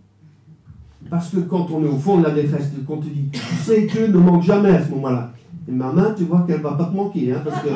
Parce 1.10 1.30
que 1.30 1.39
quand 1.39 1.70
on 1.72 1.84
est 1.84 1.88
au 1.88 1.98
fond 1.98 2.20
de 2.20 2.24
la 2.24 2.32
détresse, 2.32 2.72
qu'on 2.88 2.98
te 2.98 3.08
dit, 3.08 3.30
tu 3.32 3.56
sais 3.56 3.88
que 3.88 4.08
ne 4.08 4.18
manque 4.18 4.44
jamais 4.44 4.70
à 4.70 4.86
ce 4.86 4.92
moment-là. 4.92 5.32
Et 5.67 5.72
ma 5.72 5.91
main, 5.91 6.13
tu 6.13 6.25
vois 6.25 6.43
qu'elle 6.46 6.62
va 6.62 6.74
pas 6.74 6.86
te 6.86 6.96
manquer, 6.96 7.34
hein, 7.34 7.41
parce 7.43 7.62
que. 7.63 7.70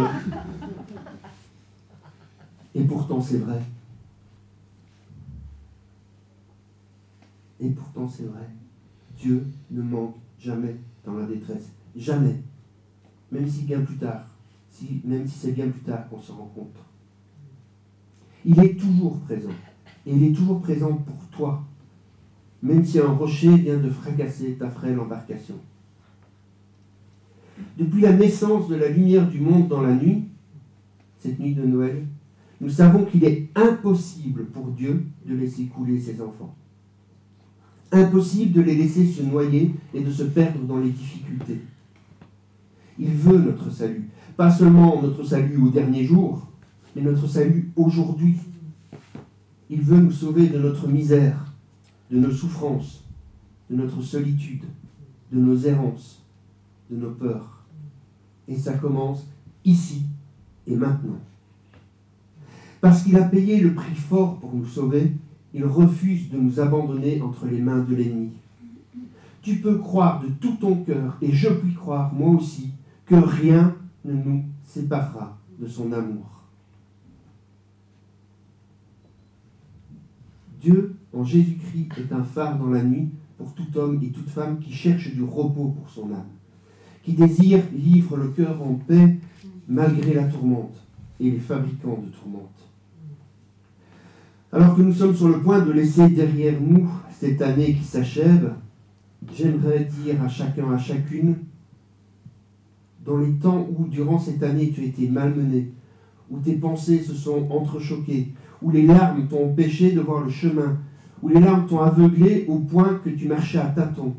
Et 2.76 2.84
pourtant, 2.84 3.22
c'est 3.22 3.38
vrai. 3.38 3.62
Et 7.60 7.70
pourtant, 7.70 8.08
c'est 8.08 8.26
vrai. 8.26 8.48
Dieu 9.18 9.46
ne 9.72 9.82
manque 9.82 10.16
jamais 10.40 10.76
dans 11.04 11.14
la 11.14 11.26
détresse. 11.26 11.72
Jamais. 11.96 12.36
Même 13.32 13.48
si 13.48 13.64
bien 13.64 13.82
plus 13.82 13.98
tard, 13.98 14.28
même 15.04 15.28
si 15.28 15.40
c'est 15.40 15.52
bien 15.54 15.70
plus 15.70 15.82
tard 15.82 16.08
qu'on 16.08 16.22
se 16.22 16.32
rencontre. 16.32 16.82
Il 18.46 18.60
est 18.60 18.80
toujours 18.80 19.20
présent. 19.22 19.50
Et 20.06 20.14
il 20.14 20.24
est 20.24 20.34
toujours 20.34 20.62
présent 20.62 20.94
pour 20.94 21.18
toi. 21.32 21.64
Même 22.62 22.86
si 22.86 23.00
un 23.00 23.12
rocher 23.12 23.56
vient 23.58 23.78
de 23.78 23.90
fracasser 23.90 24.56
ta 24.56 24.70
frêle 24.70 25.00
embarcation. 25.00 25.56
Depuis 27.78 28.02
la 28.02 28.14
naissance 28.14 28.68
de 28.68 28.76
la 28.76 28.90
lumière 28.90 29.28
du 29.30 29.40
monde 29.40 29.68
dans 29.68 29.82
la 29.82 29.94
nuit, 29.94 30.26
cette 31.20 31.40
nuit 31.40 31.54
de 31.54 31.66
Noël, 31.66 32.06
nous 32.60 32.70
savons 32.70 33.06
qu'il 33.06 33.24
est 33.24 33.50
impossible 33.56 34.46
pour 34.46 34.68
Dieu 34.68 35.06
de 35.26 35.36
laisser 35.36 35.66
couler 35.66 36.00
ses 36.00 36.22
enfants. 36.22 36.56
Impossible 37.92 38.54
de 38.54 38.62
les 38.62 38.76
laisser 38.76 39.06
se 39.06 39.22
noyer 39.22 39.72
et 39.94 40.02
de 40.02 40.12
se 40.12 40.24
perdre 40.24 40.60
dans 40.62 40.80
les 40.80 40.90
difficultés. 40.90 41.60
Il 43.00 43.10
veut 43.10 43.38
notre 43.38 43.72
salut. 43.72 44.10
Pas 44.36 44.52
seulement 44.52 45.02
notre 45.02 45.24
salut 45.24 45.58
au 45.58 45.70
dernier 45.70 46.04
jour, 46.04 46.48
mais 46.96 47.02
notre 47.02 47.28
salut 47.28 47.72
aujourd'hui. 47.76 48.36
Il 49.70 49.82
veut 49.82 50.00
nous 50.00 50.12
sauver 50.12 50.48
de 50.48 50.58
notre 50.58 50.88
misère, 50.88 51.54
de 52.10 52.18
nos 52.18 52.32
souffrances, 52.32 53.04
de 53.70 53.76
notre 53.76 54.02
solitude, 54.02 54.64
de 55.32 55.40
nos 55.40 55.58
errances, 55.58 56.24
de 56.90 56.98
nos 56.98 57.12
peurs. 57.12 57.64
Et 58.48 58.56
ça 58.56 58.74
commence 58.74 59.26
ici 59.66 60.04
et 60.66 60.76
maintenant. 60.76 61.20
Parce 62.82 63.04
qu'il 63.04 63.18
a 63.18 63.24
payé 63.24 63.60
le 63.60 63.74
prix 63.74 63.96
fort 63.96 64.40
pour 64.40 64.54
nous 64.54 64.66
sauver, 64.66 65.14
il 65.54 65.66
refuse 65.66 66.30
de 66.30 66.38
nous 66.38 66.60
abandonner 66.60 67.22
entre 67.22 67.48
les 67.48 67.60
mains 67.60 67.80
de 67.80 67.96
l'ennemi. 67.96 68.32
Tu 69.42 69.56
peux 69.56 69.78
croire 69.78 70.22
de 70.22 70.28
tout 70.28 70.56
ton 70.60 70.76
cœur, 70.84 71.18
et 71.22 71.32
je 71.32 71.50
puis 71.50 71.74
croire 71.74 72.14
moi 72.14 72.32
aussi, 72.32 72.72
que 73.06 73.16
rien 73.16 73.76
ne 74.04 74.14
nous 74.14 74.44
séparera 74.64 75.38
de 75.60 75.68
son 75.68 75.92
amour. 75.92 76.44
Dieu, 80.62 80.96
en 81.14 81.24
Jésus-Christ, 81.24 81.92
est 81.98 82.14
un 82.14 82.24
phare 82.24 82.58
dans 82.58 82.70
la 82.70 82.84
nuit 82.84 83.10
pour 83.38 83.54
tout 83.54 83.78
homme 83.78 84.00
et 84.04 84.10
toute 84.10 84.30
femme 84.30 84.60
qui 84.60 84.72
cherche 84.72 85.14
du 85.14 85.24
repos 85.24 85.70
pour 85.70 85.90
son 85.90 86.12
âme, 86.12 86.26
qui 87.08 87.14
désire 87.14 87.62
vivre 87.74 88.18
le 88.18 88.28
cœur 88.28 88.62
en 88.62 88.74
paix 88.74 89.16
malgré 89.70 90.14
la 90.14 90.26
tourmente 90.26 90.76
et 91.22 91.32
les 91.32 91.40
fabricants 91.40 92.04
de 92.06 92.12
tourmente. 92.12 92.52
Alors 94.52 94.76
que 94.76 94.82
nous 94.82 94.92
sommes 94.92 95.16
sur 95.16 95.30
le 95.30 95.40
point 95.40 95.64
de 95.64 95.72
laisser 95.72 96.10
derrière 96.10 96.60
nous 96.60 96.86
cette 97.10 97.42
année 97.42 97.76
qui 97.76 97.86
s'achève, 97.86 98.56
j'aimerais 99.34 99.88
dire 100.04 100.22
à 100.22 100.28
chacun, 100.28 100.70
à 100.70 100.78
chacune, 100.78 101.38
dans 103.06 103.20
les 103.20 103.36
temps 103.36 103.66
où, 103.78 103.88
durant 103.88 104.20
cette 104.20 104.44
année, 104.44 104.72
tu 104.72 104.82
as 104.82 104.88
été 104.88 105.08
malmené, 105.08 105.72
où 106.30 106.40
tes 106.40 106.58
pensées 106.58 107.02
se 107.02 107.14
sont 107.14 107.48
entrechoquées, 107.50 108.34
où 108.62 108.70
les 108.70 108.86
larmes 108.86 109.26
t'ont 109.30 109.46
empêché 109.46 109.94
de 109.94 110.02
voir 110.02 110.26
le 110.26 110.30
chemin, 110.30 110.78
où 111.22 111.30
les 111.30 111.40
larmes 111.40 111.68
t'ont 111.68 111.80
aveuglé 111.80 112.44
au 112.50 112.60
point 112.60 113.00
que 113.02 113.12
tu 113.12 113.30
marchais 113.30 113.60
à 113.60 113.68
tâtons, 113.68 114.14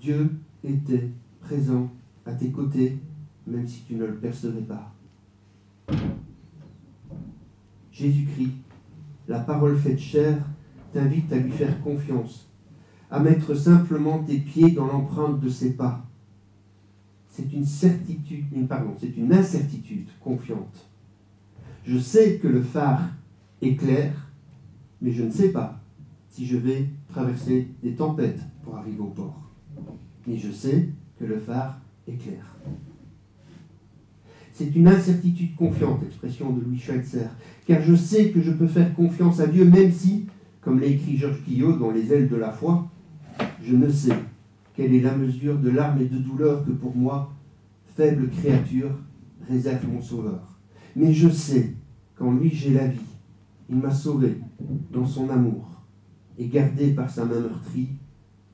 Dieu 0.00 0.30
était 0.64 1.10
présent 1.42 1.90
à 2.26 2.32
tes 2.32 2.50
côtés, 2.50 2.98
même 3.46 3.66
si 3.66 3.82
tu 3.84 3.94
ne 3.94 4.06
le 4.06 4.16
percevais 4.16 4.62
pas. 4.62 4.94
Jésus-Christ 7.90 8.52
la 9.30 9.38
parole 9.38 9.78
faite 9.78 9.98
chair 9.98 10.44
t'invite 10.92 11.32
à 11.32 11.36
lui 11.36 11.52
faire 11.52 11.80
confiance, 11.82 12.48
à 13.10 13.20
mettre 13.20 13.54
simplement 13.54 14.24
tes 14.24 14.38
pieds 14.38 14.72
dans 14.72 14.86
l'empreinte 14.86 15.38
de 15.38 15.48
ses 15.48 15.74
pas. 15.74 16.04
C'est 17.28 17.52
une 17.52 17.64
certitude, 17.64 18.46
pardon, 18.68 18.94
c'est 18.98 19.16
une 19.16 19.32
incertitude 19.32 20.08
confiante. 20.20 20.88
Je 21.84 21.96
sais 21.96 22.38
que 22.38 22.48
le 22.48 22.60
phare 22.60 23.08
est 23.62 23.76
clair, 23.76 24.12
mais 25.00 25.12
je 25.12 25.22
ne 25.22 25.30
sais 25.30 25.50
pas 25.50 25.80
si 26.28 26.44
je 26.44 26.56
vais 26.56 26.88
traverser 27.08 27.68
des 27.84 27.94
tempêtes 27.94 28.40
pour 28.64 28.76
arriver 28.76 28.98
au 28.98 29.06
port. 29.06 29.40
Mais 30.26 30.36
je 30.36 30.50
sais 30.50 30.88
que 31.18 31.24
le 31.24 31.38
phare 31.38 31.80
C'est 34.52 34.76
une 34.76 34.88
incertitude 34.88 35.56
confiante, 35.56 36.02
expression 36.04 36.52
de 36.52 36.60
Louis 36.60 36.78
Schweitzer, 36.78 37.28
car 37.66 37.80
je 37.82 37.94
sais 37.94 38.30
que 38.30 38.42
je 38.42 38.50
peux 38.50 38.66
faire 38.66 38.94
confiance 38.94 39.40
à 39.40 39.46
Dieu 39.46 39.64
même 39.64 39.90
si, 39.90 40.26
comme 40.60 40.80
l'a 40.80 40.86
écrit 40.86 41.16
Georges 41.16 41.42
Quillot 41.44 41.78
dans 41.78 41.90
Les 41.90 42.12
ailes 42.12 42.28
de 42.28 42.36
la 42.36 42.52
foi, 42.52 42.90
je 43.62 43.74
ne 43.74 43.88
sais 43.88 44.14
quelle 44.74 44.94
est 44.94 45.00
la 45.00 45.16
mesure 45.16 45.58
de 45.58 45.70
larmes 45.70 46.00
et 46.00 46.06
de 46.06 46.18
douleur 46.18 46.64
que 46.64 46.72
pour 46.72 46.94
moi, 46.94 47.32
faible 47.96 48.28
créature, 48.28 48.90
réserve 49.48 49.88
mon 49.88 50.02
Sauveur. 50.02 50.42
Mais 50.96 51.12
je 51.12 51.28
sais 51.28 51.74
qu'en 52.16 52.32
lui 52.32 52.50
j'ai 52.50 52.74
la 52.74 52.86
vie. 52.86 53.00
Il 53.68 53.76
m'a 53.76 53.90
sauvé 53.90 54.38
dans 54.90 55.06
son 55.06 55.30
amour 55.30 55.70
et 56.38 56.48
gardé 56.48 56.92
par 56.92 57.08
sa 57.08 57.24
main 57.24 57.40
meurtrie, 57.40 57.90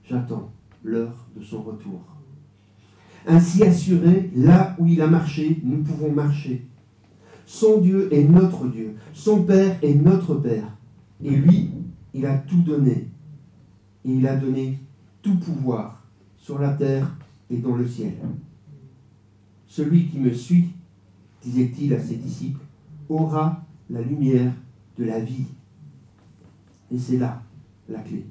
j'attends 0.05 0.53
l'heure 0.85 1.27
de 1.37 1.43
son 1.43 1.63
retour. 1.63 2.01
Ainsi 3.27 3.65
assuré, 3.65 4.31
là 4.37 4.77
où 4.79 4.87
il 4.87 5.01
a 5.03 5.09
marché, 5.09 5.61
nous 5.65 5.83
pouvons 5.83 6.13
marcher. 6.13 6.67
Son 7.45 7.81
Dieu 7.81 8.13
est 8.13 8.25
notre 8.25 8.69
Dieu, 8.69 8.95
son 9.13 9.43
Père 9.43 9.77
est 9.83 9.95
notre 9.95 10.37
Père. 10.37 10.77
Et 11.23 11.31
lui, 11.31 11.71
il 12.15 12.27
a 12.27 12.39
tout 12.39 12.63
donné. 12.63 13.09
Et 14.05 14.13
il 14.13 14.27
a 14.27 14.37
donné 14.37 14.79
tout 15.23 15.37
pouvoir 15.37 16.05
sur 16.39 16.59
la 16.61 16.73
terre 16.73 17.17
et 17.51 17.57
dans 17.57 17.75
le 17.75 17.87
ciel. 17.87 18.15
Celui 19.67 20.07
qui 20.07 20.19
me 20.19 20.33
suit, 20.33 20.69
disait-il 21.43 21.95
à 21.95 22.01
ses 22.01 22.17
disciples, 22.17 22.61
aura 23.09 23.65
la 23.91 24.01
lumière 24.01 24.53
de 24.99 25.05
la 25.05 25.21
vie 25.21 25.47
Et 26.93 26.99
c'est 26.99 27.19
là 27.19 27.43
la 27.89 28.01
clé. 28.01 28.25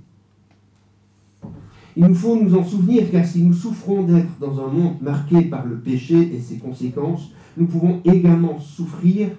Il 1.98 2.06
nous 2.06 2.16
faut 2.16 2.42
nous 2.42 2.56
en 2.56 2.64
souvenir 2.64 3.10
car 3.10 3.26
si 3.26 3.42
nous 3.44 3.54
souffrons 3.54 4.04
d'être 4.04 4.38
dans 4.40 4.60
un 4.60 4.72
monde 4.72 5.02
marqué 5.02 5.44
par 5.44 5.66
le 5.66 5.78
péché 5.78 6.36
et 6.36 6.40
ses 6.40 6.58
conséquences, 6.58 7.32
nous 7.58 7.68
pouvons 7.68 8.02
également 8.04 8.60
souffrir 8.60 9.30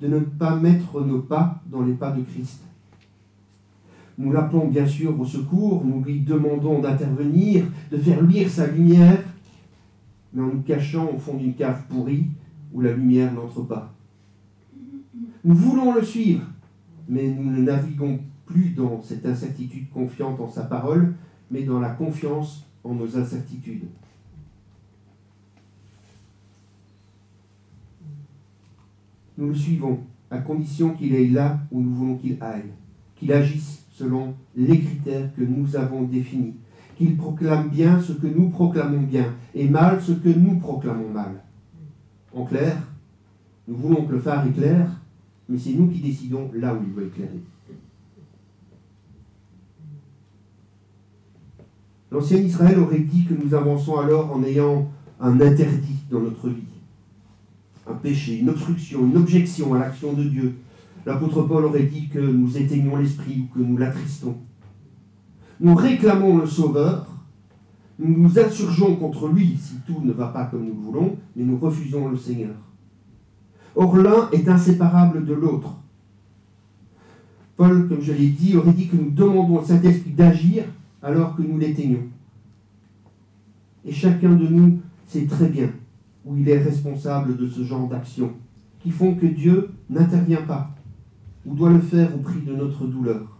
de 0.00 0.08
ne 0.08 0.20
pas 0.20 0.56
mettre 0.56 1.04
nos 1.04 1.20
pas 1.20 1.62
dans 1.70 1.82
les 1.82 1.92
pas 1.92 2.10
de 2.10 2.22
Christ. 2.22 2.60
Nous 4.16 4.32
l'appelons 4.32 4.68
bien 4.68 4.86
sûr 4.86 5.18
au 5.18 5.24
secours, 5.24 5.84
nous 5.84 6.02
lui 6.02 6.20
demandons 6.20 6.80
d'intervenir, 6.80 7.64
de 7.90 7.98
faire 7.98 8.22
luire 8.22 8.48
sa 8.48 8.66
lumière, 8.66 9.22
mais 10.32 10.42
en 10.42 10.46
nous 10.46 10.62
cachant 10.62 11.10
au 11.14 11.18
fond 11.18 11.34
d'une 11.34 11.54
cave 11.54 11.82
pourrie 11.88 12.26
où 12.72 12.80
la 12.80 12.92
lumière 12.92 13.32
n'entre 13.32 13.62
pas. 13.62 13.92
Nous 15.44 15.54
voulons 15.54 15.94
le 15.94 16.02
suivre, 16.02 16.44
mais 17.08 17.28
nous 17.28 17.50
ne 17.50 17.60
naviguons 17.60 18.20
plus 18.46 18.70
dans 18.70 19.02
cette 19.02 19.26
incertitude 19.26 19.90
confiante 19.90 20.40
en 20.40 20.48
sa 20.48 20.62
parole, 20.62 21.14
mais 21.54 21.62
dans 21.62 21.78
la 21.78 21.90
confiance 21.90 22.66
en 22.82 22.94
nos 22.94 23.16
incertitudes. 23.16 23.84
Nous 29.38 29.48
le 29.48 29.54
suivons, 29.54 30.00
à 30.32 30.38
condition 30.38 30.94
qu'il 30.94 31.14
aille 31.14 31.30
là 31.30 31.60
où 31.70 31.80
nous 31.80 31.94
voulons 31.94 32.16
qu'il 32.16 32.42
aille, 32.42 32.72
qu'il 33.14 33.32
agisse 33.32 33.86
selon 33.92 34.34
les 34.56 34.80
critères 34.80 35.32
que 35.36 35.42
nous 35.42 35.76
avons 35.76 36.02
définis, 36.02 36.56
qu'il 36.96 37.16
proclame 37.16 37.68
bien 37.68 38.00
ce 38.00 38.14
que 38.14 38.26
nous 38.26 38.50
proclamons 38.50 39.02
bien, 39.02 39.32
et 39.54 39.68
mal 39.68 40.02
ce 40.02 40.10
que 40.10 40.30
nous 40.30 40.58
proclamons 40.58 41.08
mal. 41.08 41.40
En 42.34 42.44
clair, 42.44 42.76
nous 43.68 43.76
voulons 43.76 44.04
que 44.06 44.12
le 44.12 44.18
phare 44.18 44.44
éclaire, 44.48 44.90
mais 45.48 45.58
c'est 45.58 45.74
nous 45.74 45.86
qui 45.86 46.00
décidons 46.00 46.50
là 46.52 46.74
où 46.74 46.78
il 46.84 46.92
doit 46.92 47.04
éclairer. 47.04 47.40
L'ancien 52.14 52.38
Israël 52.38 52.78
aurait 52.78 53.00
dit 53.00 53.24
que 53.24 53.34
nous 53.34 53.54
avançons 53.54 53.98
alors 53.98 54.32
en 54.32 54.44
ayant 54.44 54.86
un 55.18 55.40
interdit 55.40 55.98
dans 56.08 56.20
notre 56.20 56.48
vie, 56.48 56.62
un 57.88 57.94
péché, 57.94 58.38
une 58.38 58.50
obstruction, 58.50 59.04
une 59.04 59.16
objection 59.16 59.74
à 59.74 59.80
l'action 59.80 60.12
de 60.12 60.22
Dieu. 60.22 60.54
L'apôtre 61.04 61.42
Paul 61.42 61.64
aurait 61.64 61.82
dit 61.82 62.08
que 62.08 62.20
nous 62.20 62.56
éteignons 62.56 62.98
l'esprit 62.98 63.42
ou 63.42 63.52
que 63.52 63.64
nous 63.64 63.76
l'attristons. 63.76 64.36
Nous 65.58 65.74
réclamons 65.74 66.38
le 66.38 66.46
Sauveur, 66.46 67.04
nous 67.98 68.16
nous 68.16 68.38
insurgeons 68.38 68.94
contre 68.94 69.26
lui 69.26 69.58
si 69.60 69.74
tout 69.84 70.00
ne 70.00 70.12
va 70.12 70.28
pas 70.28 70.44
comme 70.44 70.66
nous 70.66 70.74
le 70.74 70.80
voulons, 70.80 71.16
mais 71.34 71.42
nous 71.42 71.58
refusons 71.58 72.06
le 72.06 72.16
Seigneur. 72.16 72.54
Or 73.74 73.96
l'un 73.96 74.30
est 74.30 74.48
inséparable 74.48 75.26
de 75.26 75.34
l'autre. 75.34 75.78
Paul, 77.56 77.88
comme 77.88 78.02
je 78.02 78.12
l'ai 78.12 78.28
dit, 78.28 78.56
aurait 78.56 78.72
dit 78.72 78.86
que 78.86 78.94
nous 78.94 79.10
demandons 79.10 79.58
au 79.58 79.64
Saint-Esprit 79.64 80.12
d'agir 80.12 80.62
alors 81.04 81.36
que 81.36 81.42
nous 81.42 81.58
l'éteignons. 81.58 82.08
Et 83.84 83.92
chacun 83.92 84.32
de 84.32 84.48
nous 84.48 84.80
sait 85.06 85.26
très 85.26 85.48
bien 85.48 85.70
où 86.24 86.36
il 86.36 86.48
est 86.48 86.62
responsable 86.62 87.36
de 87.36 87.46
ce 87.46 87.62
genre 87.62 87.86
d'actions 87.86 88.32
qui 88.80 88.90
font 88.90 89.14
que 89.14 89.26
Dieu 89.26 89.70
n'intervient 89.90 90.42
pas 90.42 90.74
ou 91.44 91.54
doit 91.54 91.70
le 91.70 91.80
faire 91.80 92.14
au 92.14 92.18
prix 92.18 92.40
de 92.40 92.56
notre 92.56 92.86
douleur. 92.86 93.36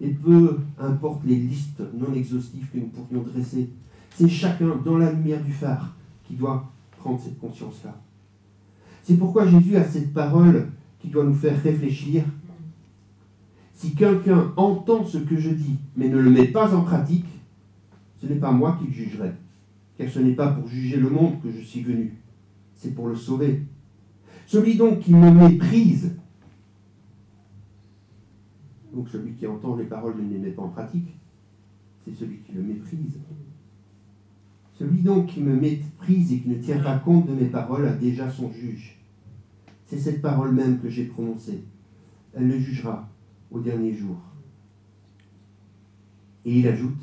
Et 0.00 0.08
peu 0.08 0.58
importe 0.80 1.24
les 1.24 1.36
listes 1.36 1.82
non 1.94 2.12
exhaustives 2.14 2.66
que 2.72 2.78
nous 2.78 2.88
pourrions 2.88 3.22
dresser, 3.22 3.70
c'est 4.16 4.28
chacun 4.28 4.74
dans 4.84 4.98
la 4.98 5.12
lumière 5.12 5.42
du 5.42 5.52
phare 5.52 5.94
qui 6.26 6.34
doit 6.34 6.68
prendre 6.98 7.20
cette 7.20 7.38
conscience-là. 7.38 7.94
C'est 9.04 9.16
pourquoi 9.16 9.46
Jésus 9.46 9.76
a 9.76 9.84
cette 9.84 10.12
parole 10.12 10.68
qui 11.00 11.08
doit 11.08 11.24
nous 11.24 11.34
faire 11.34 11.60
réfléchir 11.62 12.24
si 13.78 13.94
quelqu'un 13.94 14.52
entend 14.56 15.04
ce 15.04 15.18
que 15.18 15.38
je 15.38 15.50
dis, 15.50 15.76
mais 15.96 16.08
ne 16.08 16.18
le 16.18 16.30
met 16.30 16.48
pas 16.48 16.74
en 16.74 16.82
pratique, 16.82 17.28
ce 18.20 18.26
n'est 18.26 18.40
pas 18.40 18.50
moi 18.50 18.76
qui 18.76 18.88
le 18.88 18.92
jugerai, 18.92 19.30
car 19.96 20.10
ce 20.10 20.18
n'est 20.18 20.34
pas 20.34 20.48
pour 20.48 20.66
juger 20.66 20.96
le 20.96 21.08
monde 21.08 21.40
que 21.40 21.52
je 21.52 21.60
suis 21.60 21.82
venu, 21.82 22.16
c'est 22.74 22.92
pour 22.92 23.06
le 23.06 23.14
sauver. 23.14 23.62
Celui 24.46 24.74
donc 24.74 24.98
qui 24.98 25.14
me 25.14 25.30
méprise, 25.30 26.16
donc 28.92 29.08
celui 29.10 29.34
qui 29.34 29.46
entend 29.46 29.76
les 29.76 29.84
paroles 29.84 30.16
ne 30.20 30.28
les 30.28 30.40
met 30.40 30.50
pas 30.50 30.62
en 30.62 30.70
pratique, 30.70 31.14
c'est 32.04 32.12
celui 32.12 32.38
qui 32.38 32.54
le 32.54 32.62
méprise. 32.62 33.20
Celui 34.76 35.02
donc 35.02 35.26
qui 35.26 35.40
me 35.40 35.54
méprise 35.54 36.32
et 36.32 36.40
qui 36.40 36.48
ne 36.48 36.58
tient 36.58 36.80
pas 36.80 36.98
compte 36.98 37.28
de 37.28 37.32
mes 37.32 37.46
paroles 37.46 37.86
a 37.86 37.92
déjà 37.92 38.28
son 38.28 38.50
juge. 38.50 38.98
C'est 39.86 40.00
cette 40.00 40.20
parole 40.20 40.52
même 40.52 40.80
que 40.80 40.88
j'ai 40.88 41.04
prononcée. 41.04 41.62
Elle 42.34 42.48
le 42.48 42.58
jugera 42.58 43.08
au 43.50 43.60
dernier 43.60 43.94
jour. 43.94 44.16
Et 46.44 46.60
il 46.60 46.68
ajoute, 46.68 47.00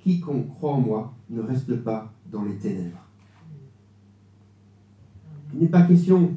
Quiconque 0.00 0.48
croit 0.54 0.74
en 0.74 0.80
moi 0.80 1.14
ne 1.30 1.40
reste 1.40 1.76
pas 1.82 2.12
dans 2.30 2.42
les 2.44 2.56
ténèbres. 2.56 3.04
Il 5.52 5.60
n'est 5.60 5.68
pas 5.68 5.82
question 5.82 6.34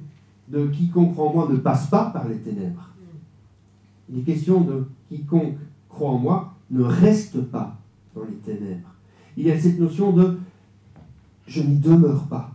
de 0.48 0.68
quiconque 0.68 1.14
croit 1.14 1.30
en 1.30 1.34
moi 1.34 1.48
ne 1.50 1.58
passe 1.58 1.88
pas 1.88 2.10
par 2.12 2.28
les 2.28 2.38
ténèbres. 2.38 2.90
Il 4.10 4.20
est 4.20 4.24
question 4.24 4.62
de 4.62 4.86
quiconque 5.10 5.58
croit 5.90 6.12
en 6.12 6.18
moi 6.18 6.54
ne 6.70 6.84
reste 6.84 7.42
pas 7.42 7.78
dans 8.16 8.24
les 8.24 8.36
ténèbres. 8.36 8.90
Il 9.38 9.46
y 9.46 9.52
a 9.52 9.60
cette 9.60 9.80
notion 9.80 10.12
de 10.12 10.38
je 11.48 11.62
n'y 11.62 11.78
demeure 11.78 12.28
pas. 12.28 12.52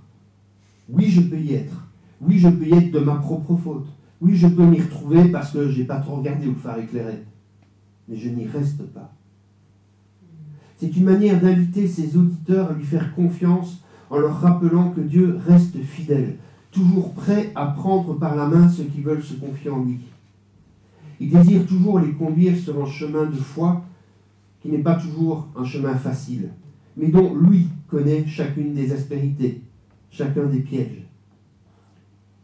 Oui, 0.88 1.06
je 1.06 1.20
peux 1.20 1.38
y 1.38 1.54
être. 1.54 1.86
Oui, 2.20 2.38
je 2.38 2.48
peux 2.48 2.66
y 2.66 2.72
être 2.72 2.92
de 2.92 3.00
ma 3.00 3.16
propre 3.16 3.56
faute. 3.56 3.86
Oui, 4.20 4.34
je 4.34 4.46
peux 4.46 4.64
m'y 4.64 4.80
retrouver 4.80 5.28
parce 5.28 5.52
que 5.52 5.68
je 5.70 5.78
n'ai 5.78 5.84
pas 5.84 6.00
trop 6.00 6.16
regardé 6.16 6.46
le 6.46 6.54
phare 6.54 6.78
éclairé. 6.78 7.22
Mais 8.08 8.16
je 8.16 8.28
n'y 8.28 8.46
reste 8.46 8.82
pas. 8.92 9.12
C'est 10.78 10.96
une 10.96 11.04
manière 11.04 11.40
d'inviter 11.40 11.86
ses 11.88 12.16
auditeurs 12.16 12.70
à 12.70 12.74
lui 12.74 12.84
faire 12.84 13.14
confiance 13.14 13.82
en 14.10 14.18
leur 14.18 14.40
rappelant 14.40 14.90
que 14.90 15.00
Dieu 15.00 15.38
reste 15.46 15.76
fidèle, 15.82 16.36
toujours 16.70 17.12
prêt 17.12 17.50
à 17.54 17.66
prendre 17.66 18.14
par 18.18 18.36
la 18.36 18.46
main 18.46 18.68
ceux 18.68 18.84
qui 18.84 19.00
veulent 19.00 19.22
se 19.22 19.34
confier 19.34 19.70
en 19.70 19.84
lui. 19.84 20.00
Il 21.18 21.30
désire 21.30 21.66
toujours 21.66 21.98
les 21.98 22.12
conduire 22.12 22.56
sur 22.56 22.82
un 22.82 22.86
chemin 22.86 23.26
de 23.26 23.36
foi 23.36 23.82
qui 24.60 24.68
n'est 24.68 24.78
pas 24.78 24.96
toujours 24.96 25.48
un 25.56 25.64
chemin 25.64 25.94
facile, 25.94 26.50
mais 26.96 27.08
dont 27.08 27.34
lui 27.34 27.68
connaît 27.88 28.26
chacune 28.26 28.74
des 28.74 28.92
aspérités, 28.92 29.62
chacun 30.10 30.44
des 30.44 30.60
pièges. 30.60 31.06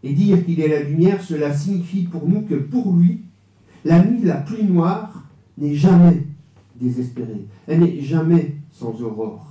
Et 0.03 0.13
dire 0.13 0.45
qu'il 0.45 0.61
est 0.61 0.69
la 0.69 0.83
lumière, 0.83 1.23
cela 1.23 1.55
signifie 1.55 2.03
pour 2.03 2.29
nous 2.29 2.43
que 2.43 2.55
pour 2.55 2.95
lui, 2.95 3.21
la 3.85 4.05
nuit 4.05 4.23
la 4.23 4.37
plus 4.37 4.65
noire 4.65 5.25
n'est 5.59 5.75
jamais 5.75 6.25
désespérée. 6.77 7.47
Elle 7.67 7.81
n'est 7.81 8.01
jamais 8.01 8.57
sans 8.73 9.01
aurore. 9.03 9.47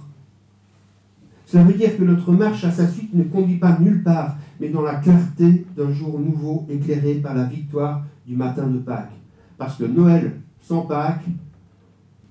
Cela 1.45 1.63
veut 1.63 1.73
dire 1.73 1.97
que 1.97 2.03
notre 2.03 2.31
marche 2.31 2.63
à 2.63 2.71
sa 2.71 2.87
suite 2.87 3.13
ne 3.13 3.23
conduit 3.23 3.57
pas 3.57 3.77
nulle 3.79 4.03
part, 4.03 4.37
mais 4.59 4.69
dans 4.69 4.81
la 4.81 4.95
clarté 4.95 5.65
d'un 5.75 5.91
jour 5.91 6.19
nouveau 6.19 6.65
éclairé 6.69 7.15
par 7.15 7.35
la 7.35 7.43
victoire 7.43 8.05
du 8.25 8.35
matin 8.35 8.67
de 8.67 8.77
Pâques. 8.77 9.11
Parce 9.57 9.77
que 9.77 9.83
Noël 9.83 10.39
sans 10.61 10.83
Pâques, 10.83 11.25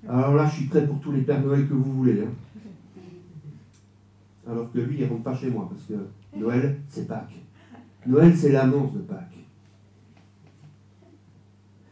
alors 0.08 0.34
là 0.34 0.46
je 0.46 0.56
suis 0.56 0.66
prêt 0.66 0.86
pour 0.86 1.00
tous 1.00 1.12
les 1.12 1.20
Pères 1.20 1.42
Noël 1.42 1.68
que 1.68 1.74
vous 1.74 1.92
voulez. 1.92 2.22
Hein. 2.22 2.30
Alors 4.50 4.72
que 4.72 4.78
lui, 4.78 4.96
il 4.98 5.04
ne 5.04 5.08
rentre 5.10 5.22
pas 5.22 5.36
chez 5.36 5.50
moi, 5.50 5.70
parce 5.70 5.84
que 5.84 6.38
Noël, 6.38 6.78
c'est 6.88 7.06
Pâques. 7.06 7.36
Noël, 8.06 8.34
c'est 8.36 8.52
l'annonce 8.52 8.92
de 8.94 9.00
Pâques. 9.00 9.26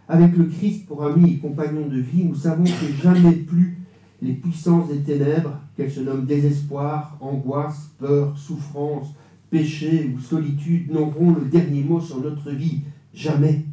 Avec 0.08 0.36
le 0.36 0.44
Christ 0.44 0.86
pour 0.86 1.04
ami 1.04 1.32
et 1.32 1.38
compagnon 1.38 1.86
de 1.86 1.98
vie, 1.98 2.24
nous 2.24 2.34
savons 2.34 2.64
que 2.64 3.02
jamais 3.02 3.32
plus 3.32 3.76
les 4.22 4.32
puissances 4.32 4.88
des 4.88 5.00
ténèbres, 5.00 5.60
qu'elles 5.76 5.90
se 5.90 6.00
nomment 6.00 6.24
désespoir, 6.24 7.16
angoisse, 7.20 7.90
peur, 7.98 8.36
souffrance, 8.36 9.14
péché 9.50 10.10
ou 10.14 10.18
solitude, 10.18 10.90
n'auront 10.90 11.34
le 11.34 11.44
dernier 11.44 11.82
mot 11.82 12.00
sur 12.00 12.20
notre 12.20 12.50
vie. 12.50 12.80
Jamais. 13.12 13.64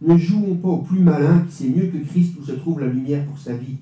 Ne 0.00 0.16
jouons 0.16 0.56
pas 0.56 0.68
au 0.68 0.78
plus 0.78 0.98
malin 0.98 1.44
qui 1.48 1.52
sait 1.52 1.68
mieux 1.68 1.86
que 1.86 2.04
Christ 2.04 2.36
où 2.40 2.44
se 2.44 2.52
trouve 2.52 2.80
la 2.80 2.88
lumière 2.88 3.24
pour 3.26 3.38
sa 3.38 3.54
vie. 3.54 3.76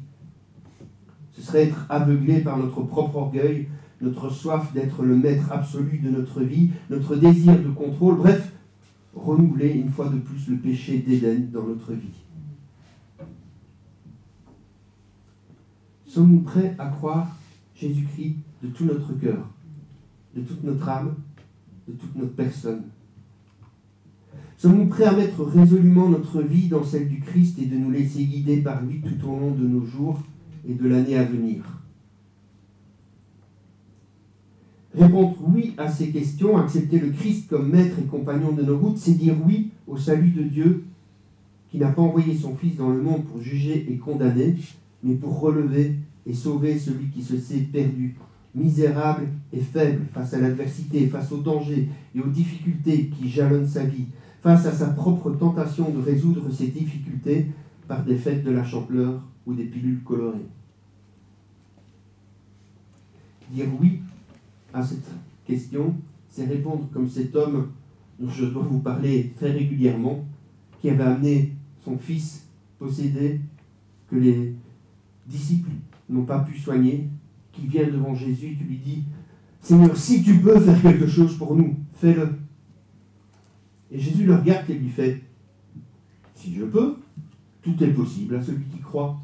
Ce 1.33 1.41
serait 1.41 1.65
être 1.65 1.87
aveuglé 1.89 2.41
par 2.41 2.59
notre 2.59 2.83
propre 2.83 3.17
orgueil, 3.17 3.69
notre 4.01 4.31
soif 4.31 4.73
d'être 4.73 5.03
le 5.03 5.17
maître 5.17 5.51
absolu 5.53 5.99
de 5.99 6.11
notre 6.11 6.43
vie, 6.43 6.71
notre 6.89 7.17
désir 7.17 7.59
de 7.63 7.71
contrôle, 7.71 8.17
bref, 8.17 8.53
renouveler 9.15 9.71
une 9.71 9.91
fois 9.91 10.09
de 10.09 10.19
plus 10.19 10.49
le 10.49 10.57
péché 10.57 10.99
d'Éden 10.99 11.51
dans 11.53 11.65
notre 11.65 11.93
vie. 11.93 12.09
Sommes-nous 16.07 16.41
prêts 16.41 16.75
à 16.79 16.89
croire 16.89 17.37
Jésus-Christ 17.75 18.37
de 18.63 18.69
tout 18.69 18.85
notre 18.85 19.13
cœur, 19.19 19.49
de 20.35 20.41
toute 20.41 20.65
notre 20.65 20.89
âme, 20.89 21.15
de 21.87 21.93
toute 21.93 22.17
notre 22.17 22.35
personne? 22.35 22.83
Sommes-nous 24.57 24.89
prêts 24.89 25.05
à 25.05 25.13
mettre 25.13 25.43
résolument 25.45 26.09
notre 26.09 26.43
vie 26.43 26.69
dans 26.69 26.85
celle 26.85 27.09
du 27.09 27.21
Christ 27.21 27.59
et 27.59 27.67
de 27.67 27.77
nous 27.77 27.91
laisser 27.91 28.25
guider 28.25 28.59
par 28.59 28.83
lui 28.83 29.01
tout 29.01 29.29
au 29.29 29.39
long 29.39 29.53
de 29.53 29.67
nos 29.67 29.87
jours 29.87 30.21
et 30.69 30.75
de 30.75 30.89
l'année 30.89 31.17
à 31.17 31.25
venir? 31.25 31.80
Répondre 34.95 35.37
oui 35.47 35.75
à 35.79 35.89
ces 35.89 36.11
questions, 36.11 36.59
accepter 36.59 36.99
le 36.99 37.11
Christ 37.11 37.49
comme 37.49 37.71
maître 37.71 37.99
et 38.01 38.07
compagnon 38.07 38.53
de 38.53 38.63
nos 38.63 38.77
routes, 38.77 38.99
c'est 38.99 39.13
dire 39.13 39.37
oui 39.47 39.71
au 39.87 39.97
salut 39.97 40.31
de 40.31 40.43
Dieu 40.43 40.85
qui 41.71 41.79
n'a 41.79 41.93
pas 41.93 42.03
envoyé 42.03 42.35
son 42.35 42.57
Fils 42.57 42.77
dans 42.77 42.91
le 42.91 43.01
monde 43.01 43.25
pour 43.25 43.41
juger 43.41 43.87
et 43.89 43.97
condamner, 43.97 44.57
mais 45.05 45.15
pour 45.15 45.39
relever 45.39 45.95
et 46.27 46.35
sauver 46.35 46.77
celui 46.77 47.09
qui 47.09 47.23
se 47.23 47.39
sait 47.39 47.69
perdu, 47.73 48.17
misérable 48.55 49.29
et 49.53 49.61
faible 49.61 50.07
face 50.13 50.35
à 50.35 50.41
l'adversité, 50.41 51.07
face 51.07 51.31
aux 51.31 51.39
dangers 51.39 51.89
et 52.15 52.21
aux 52.21 52.29
difficultés 52.29 53.07
qui 53.07 53.29
jalonnent 53.29 53.69
sa 53.69 53.85
vie, 53.85 54.07
face 54.43 54.67
à 54.67 54.73
sa 54.73 54.89
propre 54.89 55.31
tentation 55.31 55.91
de 55.91 56.01
résoudre 56.01 56.51
ces 56.53 56.67
difficultés 56.67 57.47
par 57.87 58.05
des 58.05 58.17
fêtes 58.17 58.43
de 58.43 58.51
la 58.51 58.65
chanteleur 58.65 59.23
ou 59.47 59.55
des 59.55 59.65
pilules 59.65 60.03
colorées. 60.03 60.49
Dire 63.53 63.67
oui 63.81 64.01
à 64.73 64.83
cette 64.83 65.07
question, 65.47 65.95
c'est 66.29 66.47
répondre 66.47 66.89
comme 66.93 67.09
cet 67.09 67.35
homme 67.35 67.69
dont 68.19 68.31
je 68.31 68.45
dois 68.45 68.63
vous 68.63 68.81
parler 68.81 69.33
très 69.37 69.51
régulièrement, 69.51 70.25
qui 70.81 70.91
avait 70.91 71.05
amené 71.05 71.55
son 71.85 71.99
fils 71.99 72.47
possédé, 72.79 73.41
que 74.09 74.17
les 74.17 74.55
disciples 75.27 75.71
n'ont 76.09 76.25
pas 76.25 76.41
pu 76.41 76.59
soigner, 76.59 77.09
qui 77.53 77.67
vient 77.67 77.87
devant 77.87 78.15
Jésus, 78.15 78.57
tu 78.59 78.65
lui 78.65 78.79
dis, 78.79 79.05
Seigneur, 79.61 79.97
si 79.97 80.23
tu 80.23 80.39
peux 80.39 80.59
faire 80.59 80.81
quelque 80.81 81.07
chose 81.07 81.37
pour 81.37 81.55
nous, 81.55 81.77
fais-le. 81.95 82.29
Et 83.91 83.99
Jésus 83.99 84.25
le 84.25 84.37
regarde 84.37 84.69
et 84.71 84.75
lui 84.75 84.89
fait, 84.89 85.23
si 86.35 86.55
je 86.55 86.65
peux, 86.65 86.97
tout 87.63 87.83
est 87.83 87.93
possible 87.93 88.37
à 88.37 88.43
celui 88.43 88.65
qui 88.65 88.79
croit. 88.79 89.21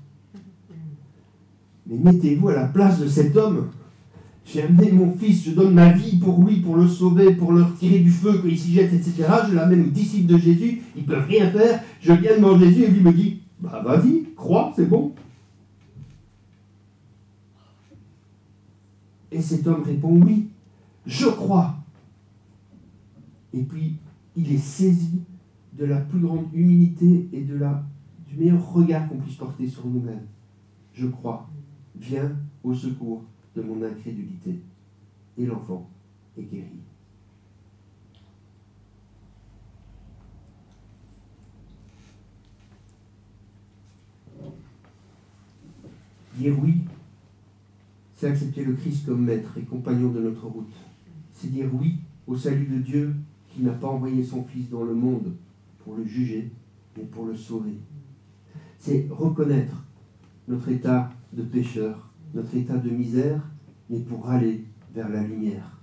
Mais 1.87 1.97
mettez-vous 1.97 2.49
à 2.49 2.55
la 2.55 2.67
place 2.67 3.01
de 3.01 3.07
cet 3.07 3.37
homme. 3.37 3.71
J'ai 4.47 4.63
amené 4.63 4.93
mon 4.93 5.13
fils, 5.13 5.45
je 5.45 5.51
donne 5.51 5.75
ma 5.75 5.91
vie 5.91 6.19
pour 6.19 6.45
lui, 6.45 6.61
pour 6.61 6.77
le 6.77 6.87
sauver, 6.87 7.35
pour 7.35 7.53
le 7.53 7.65
retirer 7.65 7.99
du 7.99 8.11
feu 8.11 8.41
qu'il 8.41 8.57
s'y 8.57 8.75
jette, 8.75 8.93
etc. 8.93 9.25
Je 9.51 9.55
l'amène 9.57 9.87
aux 9.87 9.91
disciples 9.91 10.33
de 10.33 10.39
Jésus, 10.39 10.83
ils 10.95 11.03
ne 11.03 11.07
peuvent 11.09 11.27
rien 11.27 11.51
faire. 11.51 11.83
Je 12.01 12.13
viens 12.13 12.37
devant 12.37 12.57
Jésus 12.57 12.85
et 12.85 12.89
lui 12.89 13.01
me 13.01 13.13
dit, 13.13 13.41
bah 13.61 13.83
vas-y, 13.85 14.23
crois, 14.37 14.73
c'est 14.77 14.89
bon. 14.89 15.13
Et 19.33 19.43
cet 19.43 19.67
homme 19.67 19.83
répond, 19.83 20.21
oui, 20.25 20.47
je 21.05 21.27
crois. 21.27 21.75
Et 23.53 23.65
puis, 23.65 23.97
il 24.37 24.53
est 24.53 24.59
saisi 24.59 25.23
de 25.77 25.87
la 25.87 25.97
plus 25.97 26.21
grande 26.21 26.47
humilité 26.55 27.29
et 27.33 27.41
du 27.41 27.59
meilleur 28.39 28.73
regard 28.73 29.09
qu'on 29.09 29.17
puisse 29.17 29.35
porter 29.35 29.67
sur 29.67 29.87
nous-mêmes. 29.87 30.27
Je 30.95 31.09
crois. 31.09 31.51
Viens 31.99 32.31
au 32.63 32.73
secours 32.73 33.25
de 33.57 33.63
mon 33.63 33.83
incrédulité. 33.83 34.61
Et 35.39 35.47
l'enfant 35.47 35.89
est 36.39 36.43
guéri. 36.43 36.81
Dire 46.37 46.55
oui, 46.63 46.83
c'est 48.15 48.29
accepter 48.29 48.65
le 48.65 48.75
Christ 48.75 49.07
comme 49.07 49.25
maître 49.25 49.57
et 49.57 49.63
compagnon 49.63 50.11
de 50.11 50.21
notre 50.21 50.47
route. 50.47 50.73
C'est 51.33 51.51
dire 51.51 51.71
oui 51.73 51.97
au 52.27 52.37
salut 52.37 52.67
de 52.67 52.79
Dieu 52.79 53.15
qui 53.49 53.63
n'a 53.63 53.73
pas 53.73 53.89
envoyé 53.89 54.23
son 54.23 54.45
Fils 54.45 54.69
dans 54.69 54.85
le 54.85 54.95
monde 54.95 55.35
pour 55.79 55.95
le 55.95 56.05
juger, 56.05 56.51
mais 56.97 57.05
pour 57.05 57.25
le 57.25 57.35
sauver. 57.35 57.79
C'est 58.79 59.07
reconnaître 59.11 59.85
notre 60.47 60.69
état 60.69 61.11
de 61.33 61.43
pécheur, 61.43 62.11
notre 62.35 62.55
état 62.55 62.77
de 62.77 62.91
misère, 62.91 63.41
mais 63.89 64.01
pour 64.01 64.29
aller 64.29 64.65
vers 64.95 65.09
la 65.09 65.23
lumière. 65.23 65.77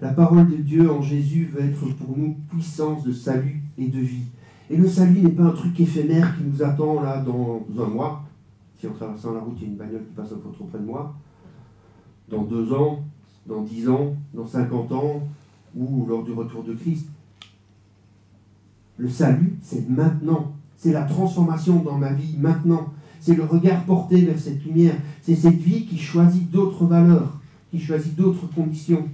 La 0.00 0.12
parole 0.12 0.50
de 0.50 0.56
Dieu 0.56 0.90
en 0.90 1.00
Jésus 1.00 1.46
veut 1.52 1.62
être 1.62 1.86
pour 1.96 2.18
nous 2.18 2.36
puissance 2.50 3.04
de 3.04 3.12
salut 3.12 3.62
et 3.78 3.86
de 3.86 4.00
vie. 4.00 4.24
Et 4.68 4.76
le 4.76 4.88
salut 4.88 5.20
n'est 5.20 5.30
pas 5.30 5.44
un 5.44 5.52
truc 5.52 5.78
éphémère 5.78 6.36
qui 6.36 6.44
nous 6.44 6.62
attend 6.62 7.00
là 7.00 7.22
dans 7.22 7.64
un 7.78 7.86
mois. 7.86 8.24
Si 8.78 8.86
en 8.88 8.92
traversant 8.92 9.32
la 9.32 9.40
route, 9.40 9.54
il 9.58 9.62
y 9.62 9.66
a 9.66 9.68
une 9.68 9.76
bagnole 9.76 10.04
qui 10.04 10.12
passe 10.12 10.32
un 10.32 10.38
peu 10.38 10.50
trop 10.50 10.64
près 10.64 10.78
de 10.78 10.84
moi. 10.84 11.14
Dans 12.28 12.42
deux 12.42 12.72
ans, 12.72 13.04
dans 13.46 13.62
dix 13.62 13.88
ans, 13.88 14.16
dans 14.34 14.46
cinquante 14.46 14.90
ans, 14.90 15.22
ou 15.76 16.06
lors 16.06 16.24
du 16.24 16.32
retour 16.32 16.64
de 16.64 16.74
Christ. 16.74 17.06
Le 18.96 19.08
salut, 19.08 19.56
c'est 19.62 19.88
maintenant. 19.88 20.52
C'est 20.76 20.92
la 20.92 21.04
transformation 21.04 21.82
dans 21.82 21.96
ma 21.96 22.12
vie 22.12 22.36
maintenant. 22.38 22.92
C'est 23.22 23.36
le 23.36 23.44
regard 23.44 23.84
porté 23.84 24.20
vers 24.22 24.36
cette 24.36 24.64
lumière. 24.64 24.96
C'est 25.22 25.36
cette 25.36 25.60
vie 25.60 25.86
qui 25.86 25.96
choisit 25.96 26.50
d'autres 26.50 26.86
valeurs, 26.86 27.38
qui 27.70 27.78
choisit 27.78 28.16
d'autres 28.16 28.48
conditions. 28.52 29.08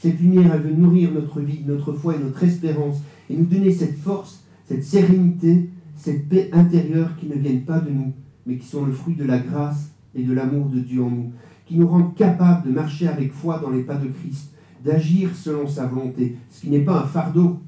Cette 0.00 0.18
lumière, 0.18 0.54
elle 0.54 0.62
veut 0.62 0.74
nourrir 0.74 1.12
notre 1.12 1.40
vie, 1.40 1.60
notre 1.66 1.92
foi 1.92 2.16
et 2.16 2.18
notre 2.18 2.42
espérance, 2.42 3.02
et 3.28 3.36
nous 3.36 3.44
donner 3.44 3.70
cette 3.70 3.98
force, 3.98 4.44
cette 4.64 4.82
sérénité, 4.82 5.68
cette 5.94 6.26
paix 6.30 6.48
intérieure 6.54 7.14
qui 7.18 7.26
ne 7.26 7.34
viennent 7.34 7.66
pas 7.66 7.80
de 7.80 7.90
nous, 7.90 8.14
mais 8.46 8.56
qui 8.56 8.66
sont 8.66 8.86
le 8.86 8.92
fruit 8.92 9.14
de 9.14 9.24
la 9.24 9.40
grâce 9.40 9.90
et 10.14 10.22
de 10.22 10.32
l'amour 10.32 10.70
de 10.70 10.80
Dieu 10.80 11.02
en 11.02 11.10
nous, 11.10 11.32
qui 11.66 11.76
nous 11.76 11.86
rendent 11.86 12.14
capables 12.14 12.66
de 12.66 12.72
marcher 12.72 13.08
avec 13.08 13.30
foi 13.30 13.58
dans 13.58 13.68
les 13.68 13.82
pas 13.82 13.96
de 13.96 14.08
Christ, 14.08 14.54
d'agir 14.82 15.36
selon 15.36 15.68
sa 15.68 15.86
volonté, 15.86 16.38
ce 16.48 16.62
qui 16.62 16.70
n'est 16.70 16.80
pas 16.80 17.02
un 17.02 17.06
fardeau, 17.06 17.58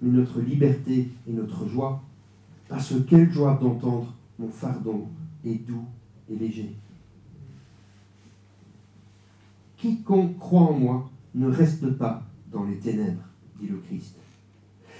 mais 0.00 0.10
notre 0.10 0.40
liberté 0.40 1.10
et 1.28 1.32
notre 1.34 1.68
joie. 1.68 2.02
Parce 2.74 2.88
que 2.88 2.98
quelle 2.98 3.32
joie 3.32 3.56
d'entendre 3.62 4.12
mon 4.36 4.48
fardeau 4.48 5.06
est 5.44 5.64
doux 5.64 5.84
et 6.28 6.34
léger. 6.34 6.74
Quiconque 9.76 10.36
croit 10.40 10.62
en 10.62 10.72
moi 10.72 11.08
ne 11.36 11.46
reste 11.46 11.88
pas 11.92 12.24
dans 12.50 12.64
les 12.64 12.78
ténèbres, 12.78 13.22
dit 13.60 13.68
le 13.68 13.76
Christ. 13.76 14.16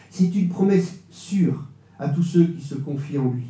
C'est 0.08 0.32
une 0.37 0.50
promesse 0.50 1.00
sûre 1.10 1.66
à 1.98 2.08
tous 2.10 2.22
ceux 2.22 2.44
qui 2.44 2.62
se 2.62 2.76
confient 2.76 3.18
en 3.18 3.32
lui. 3.32 3.46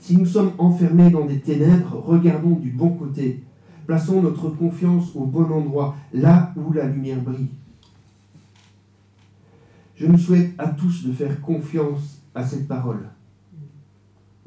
Si 0.00 0.16
nous 0.16 0.24
sommes 0.24 0.52
enfermés 0.56 1.10
dans 1.10 1.26
des 1.26 1.40
ténèbres, 1.40 2.02
regardons 2.02 2.56
du 2.56 2.70
bon 2.70 2.94
côté. 2.94 3.42
Plaçons 3.86 4.22
notre 4.22 4.48
confiance 4.48 5.14
au 5.14 5.26
bon 5.26 5.52
endroit, 5.52 5.94
là 6.14 6.54
où 6.56 6.72
la 6.72 6.86
lumière 6.86 7.20
brille. 7.20 7.50
Je 9.96 10.06
nous 10.06 10.16
souhaite 10.16 10.54
à 10.56 10.68
tous 10.68 11.04
de 11.04 11.12
faire 11.12 11.42
confiance 11.42 12.22
à 12.34 12.42
cette 12.42 12.66
parole. 12.66 13.06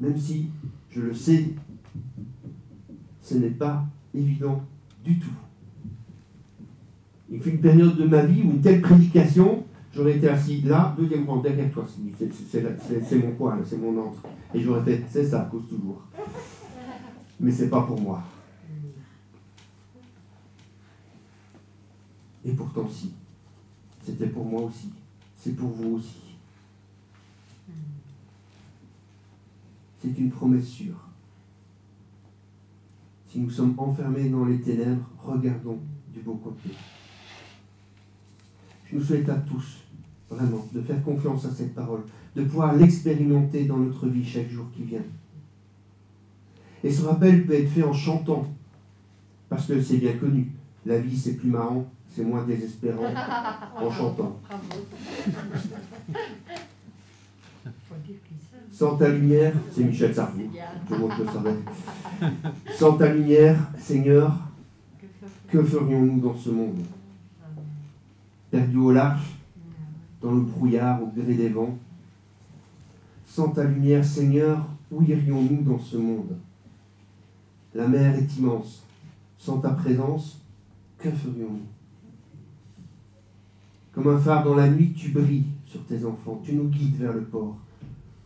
Même 0.00 0.18
si, 0.18 0.50
je 0.90 1.00
le 1.00 1.14
sais, 1.14 1.50
ce 3.20 3.34
n'est 3.34 3.50
pas 3.50 3.84
évident 4.14 4.62
du 5.04 5.18
tout. 5.18 5.30
Il 7.30 7.40
fut 7.40 7.50
une 7.50 7.60
période 7.60 7.96
de 7.96 8.04
ma 8.04 8.24
vie 8.24 8.42
où 8.42 8.52
une 8.52 8.60
telle 8.60 8.80
prédication, 8.80 9.64
j'aurais 9.94 10.16
été 10.16 10.28
assis 10.28 10.62
là, 10.62 10.94
deuxième 10.98 11.28
rang, 11.28 11.38
derrière 11.38 11.70
toi, 11.70 11.84
c'est 11.88 13.16
mon 13.16 13.32
poids, 13.32 13.58
c'est 13.64 13.76
mon 13.76 13.98
entre. 14.00 14.22
Et 14.54 14.60
j'aurais 14.60 14.82
fait, 14.82 15.04
c'est 15.10 15.26
ça, 15.26 15.48
cause 15.50 15.68
toujours. 15.68 16.02
Mais 17.40 17.50
c'est 17.50 17.68
pas 17.68 17.82
pour 17.82 18.00
moi. 18.00 18.22
Et 22.44 22.52
pourtant, 22.52 22.88
si. 22.88 23.12
C'était 24.02 24.28
pour 24.28 24.44
moi 24.46 24.62
aussi. 24.62 24.90
C'est 25.36 25.54
pour 25.54 25.68
vous 25.68 25.96
aussi. 25.96 26.27
C'est 30.00 30.16
une 30.18 30.30
promesse 30.30 30.66
sûre. 30.66 31.08
Si 33.28 33.40
nous 33.40 33.50
sommes 33.50 33.74
enfermés 33.76 34.28
dans 34.30 34.44
les 34.44 34.60
ténèbres, 34.60 35.04
regardons 35.18 35.78
du 36.12 36.20
beau 36.20 36.34
côté. 36.34 36.70
Je 38.86 38.96
nous 38.96 39.02
souhaite 39.02 39.28
à 39.28 39.34
tous, 39.34 39.84
vraiment, 40.30 40.66
de 40.72 40.80
faire 40.80 41.02
confiance 41.02 41.44
à 41.44 41.50
cette 41.50 41.74
parole, 41.74 42.04
de 42.34 42.44
pouvoir 42.44 42.74
l'expérimenter 42.74 43.64
dans 43.64 43.76
notre 43.76 44.06
vie 44.06 44.24
chaque 44.24 44.48
jour 44.48 44.66
qui 44.74 44.84
vient. 44.84 45.04
Et 46.82 46.90
ce 46.90 47.04
rappel 47.04 47.44
peut 47.46 47.54
être 47.54 47.68
fait 47.68 47.82
en 47.82 47.92
chantant, 47.92 48.46
parce 49.48 49.66
que 49.66 49.80
c'est 49.82 49.98
bien 49.98 50.16
connu. 50.16 50.52
La 50.86 50.98
vie, 50.98 51.18
c'est 51.18 51.34
plus 51.34 51.50
marrant, 51.50 51.86
c'est 52.14 52.24
moins 52.24 52.44
désespérant 52.44 53.12
en 53.76 53.90
chantant. 53.90 54.40
Sans 58.70 58.96
ta 58.96 59.08
lumière, 59.08 59.54
c'est 59.72 59.84
Michel 59.84 60.14
Sardou, 60.14 60.42
tout. 60.86 61.10
Sans 62.76 62.92
ta 62.92 63.12
lumière, 63.12 63.56
Seigneur, 63.78 64.36
que 65.48 65.62
ferions-nous 65.62 66.20
dans 66.20 66.36
ce 66.36 66.50
monde? 66.50 66.78
Perdu 68.50 68.76
au 68.76 68.92
large, 68.92 69.36
dans 70.20 70.32
le 70.32 70.42
brouillard, 70.42 71.02
au 71.02 71.06
gré 71.06 71.34
des 71.34 71.48
vents. 71.48 71.76
Sans 73.26 73.48
ta 73.48 73.64
lumière, 73.64 74.04
Seigneur, 74.04 74.64
où 74.90 75.02
irions-nous 75.02 75.62
dans 75.62 75.78
ce 75.78 75.96
monde? 75.96 76.36
La 77.74 77.88
mer 77.88 78.14
est 78.16 78.36
immense. 78.38 78.84
Sans 79.38 79.58
ta 79.58 79.70
présence, 79.70 80.40
que 80.98 81.10
ferions-nous? 81.10 81.66
Comme 83.92 84.14
un 84.14 84.18
phare 84.18 84.44
dans 84.44 84.54
la 84.54 84.68
nuit, 84.68 84.92
tu 84.92 85.10
brilles 85.10 85.46
sur 85.68 85.84
tes 85.84 86.02
enfants, 86.04 86.40
tu 86.42 86.54
nous 86.54 86.68
guides 86.68 86.96
vers 86.96 87.12
le 87.12 87.24
port 87.24 87.58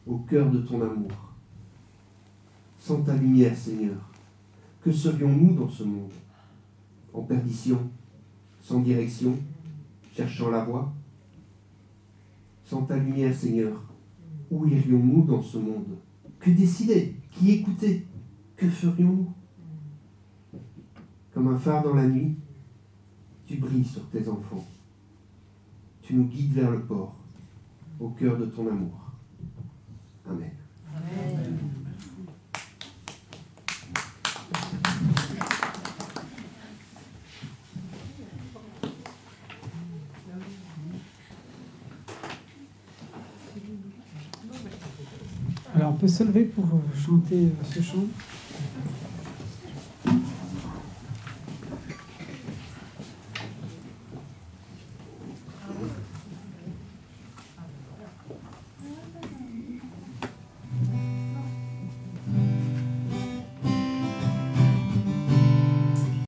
au 0.06 0.18
cœur 0.18 0.48
de 0.48 0.58
ton 0.58 0.80
amour. 0.80 1.10
Sans 2.78 3.02
ta 3.02 3.16
lumière, 3.16 3.56
Seigneur, 3.56 3.96
que 4.80 4.92
serions-nous 4.92 5.54
dans 5.54 5.68
ce 5.68 5.82
monde? 5.82 6.12
En 7.12 7.22
perdition, 7.22 7.80
sans 8.60 8.80
direction, 8.80 9.36
cherchant 10.14 10.50
la 10.50 10.64
voie? 10.64 10.92
Sans 12.64 12.82
ta 12.82 12.96
lumière, 12.96 13.34
Seigneur, 13.34 13.76
où 14.48 14.64
irions-nous 14.66 15.24
dans 15.24 15.42
ce 15.42 15.58
monde? 15.58 15.96
Que 16.38 16.50
décider? 16.50 17.16
Qui 17.32 17.52
écouter? 17.52 18.06
Que 18.56 18.68
ferions-nous? 18.68 19.32
Comme 21.34 21.48
un 21.48 21.58
phare 21.58 21.82
dans 21.82 21.94
la 21.94 22.06
nuit, 22.06 22.36
tu 23.46 23.56
brilles 23.56 23.84
sur 23.84 24.08
tes 24.10 24.28
enfants. 24.28 24.64
Tu 26.02 26.14
nous 26.14 26.24
guides 26.24 26.52
vers 26.52 26.70
le 26.70 26.82
port, 26.82 27.16
au 28.02 28.08
cœur 28.08 28.36
de 28.36 28.46
ton 28.46 28.66
amour. 28.66 29.12
Amen. 30.28 30.50
Amen. 30.96 31.58
Alors 45.74 45.90
on 45.90 45.94
peut 45.94 46.08
se 46.08 46.24
lever 46.24 46.44
pour 46.46 46.64
chanter 46.96 47.50
ce 47.62 47.80
chant? 47.80 48.06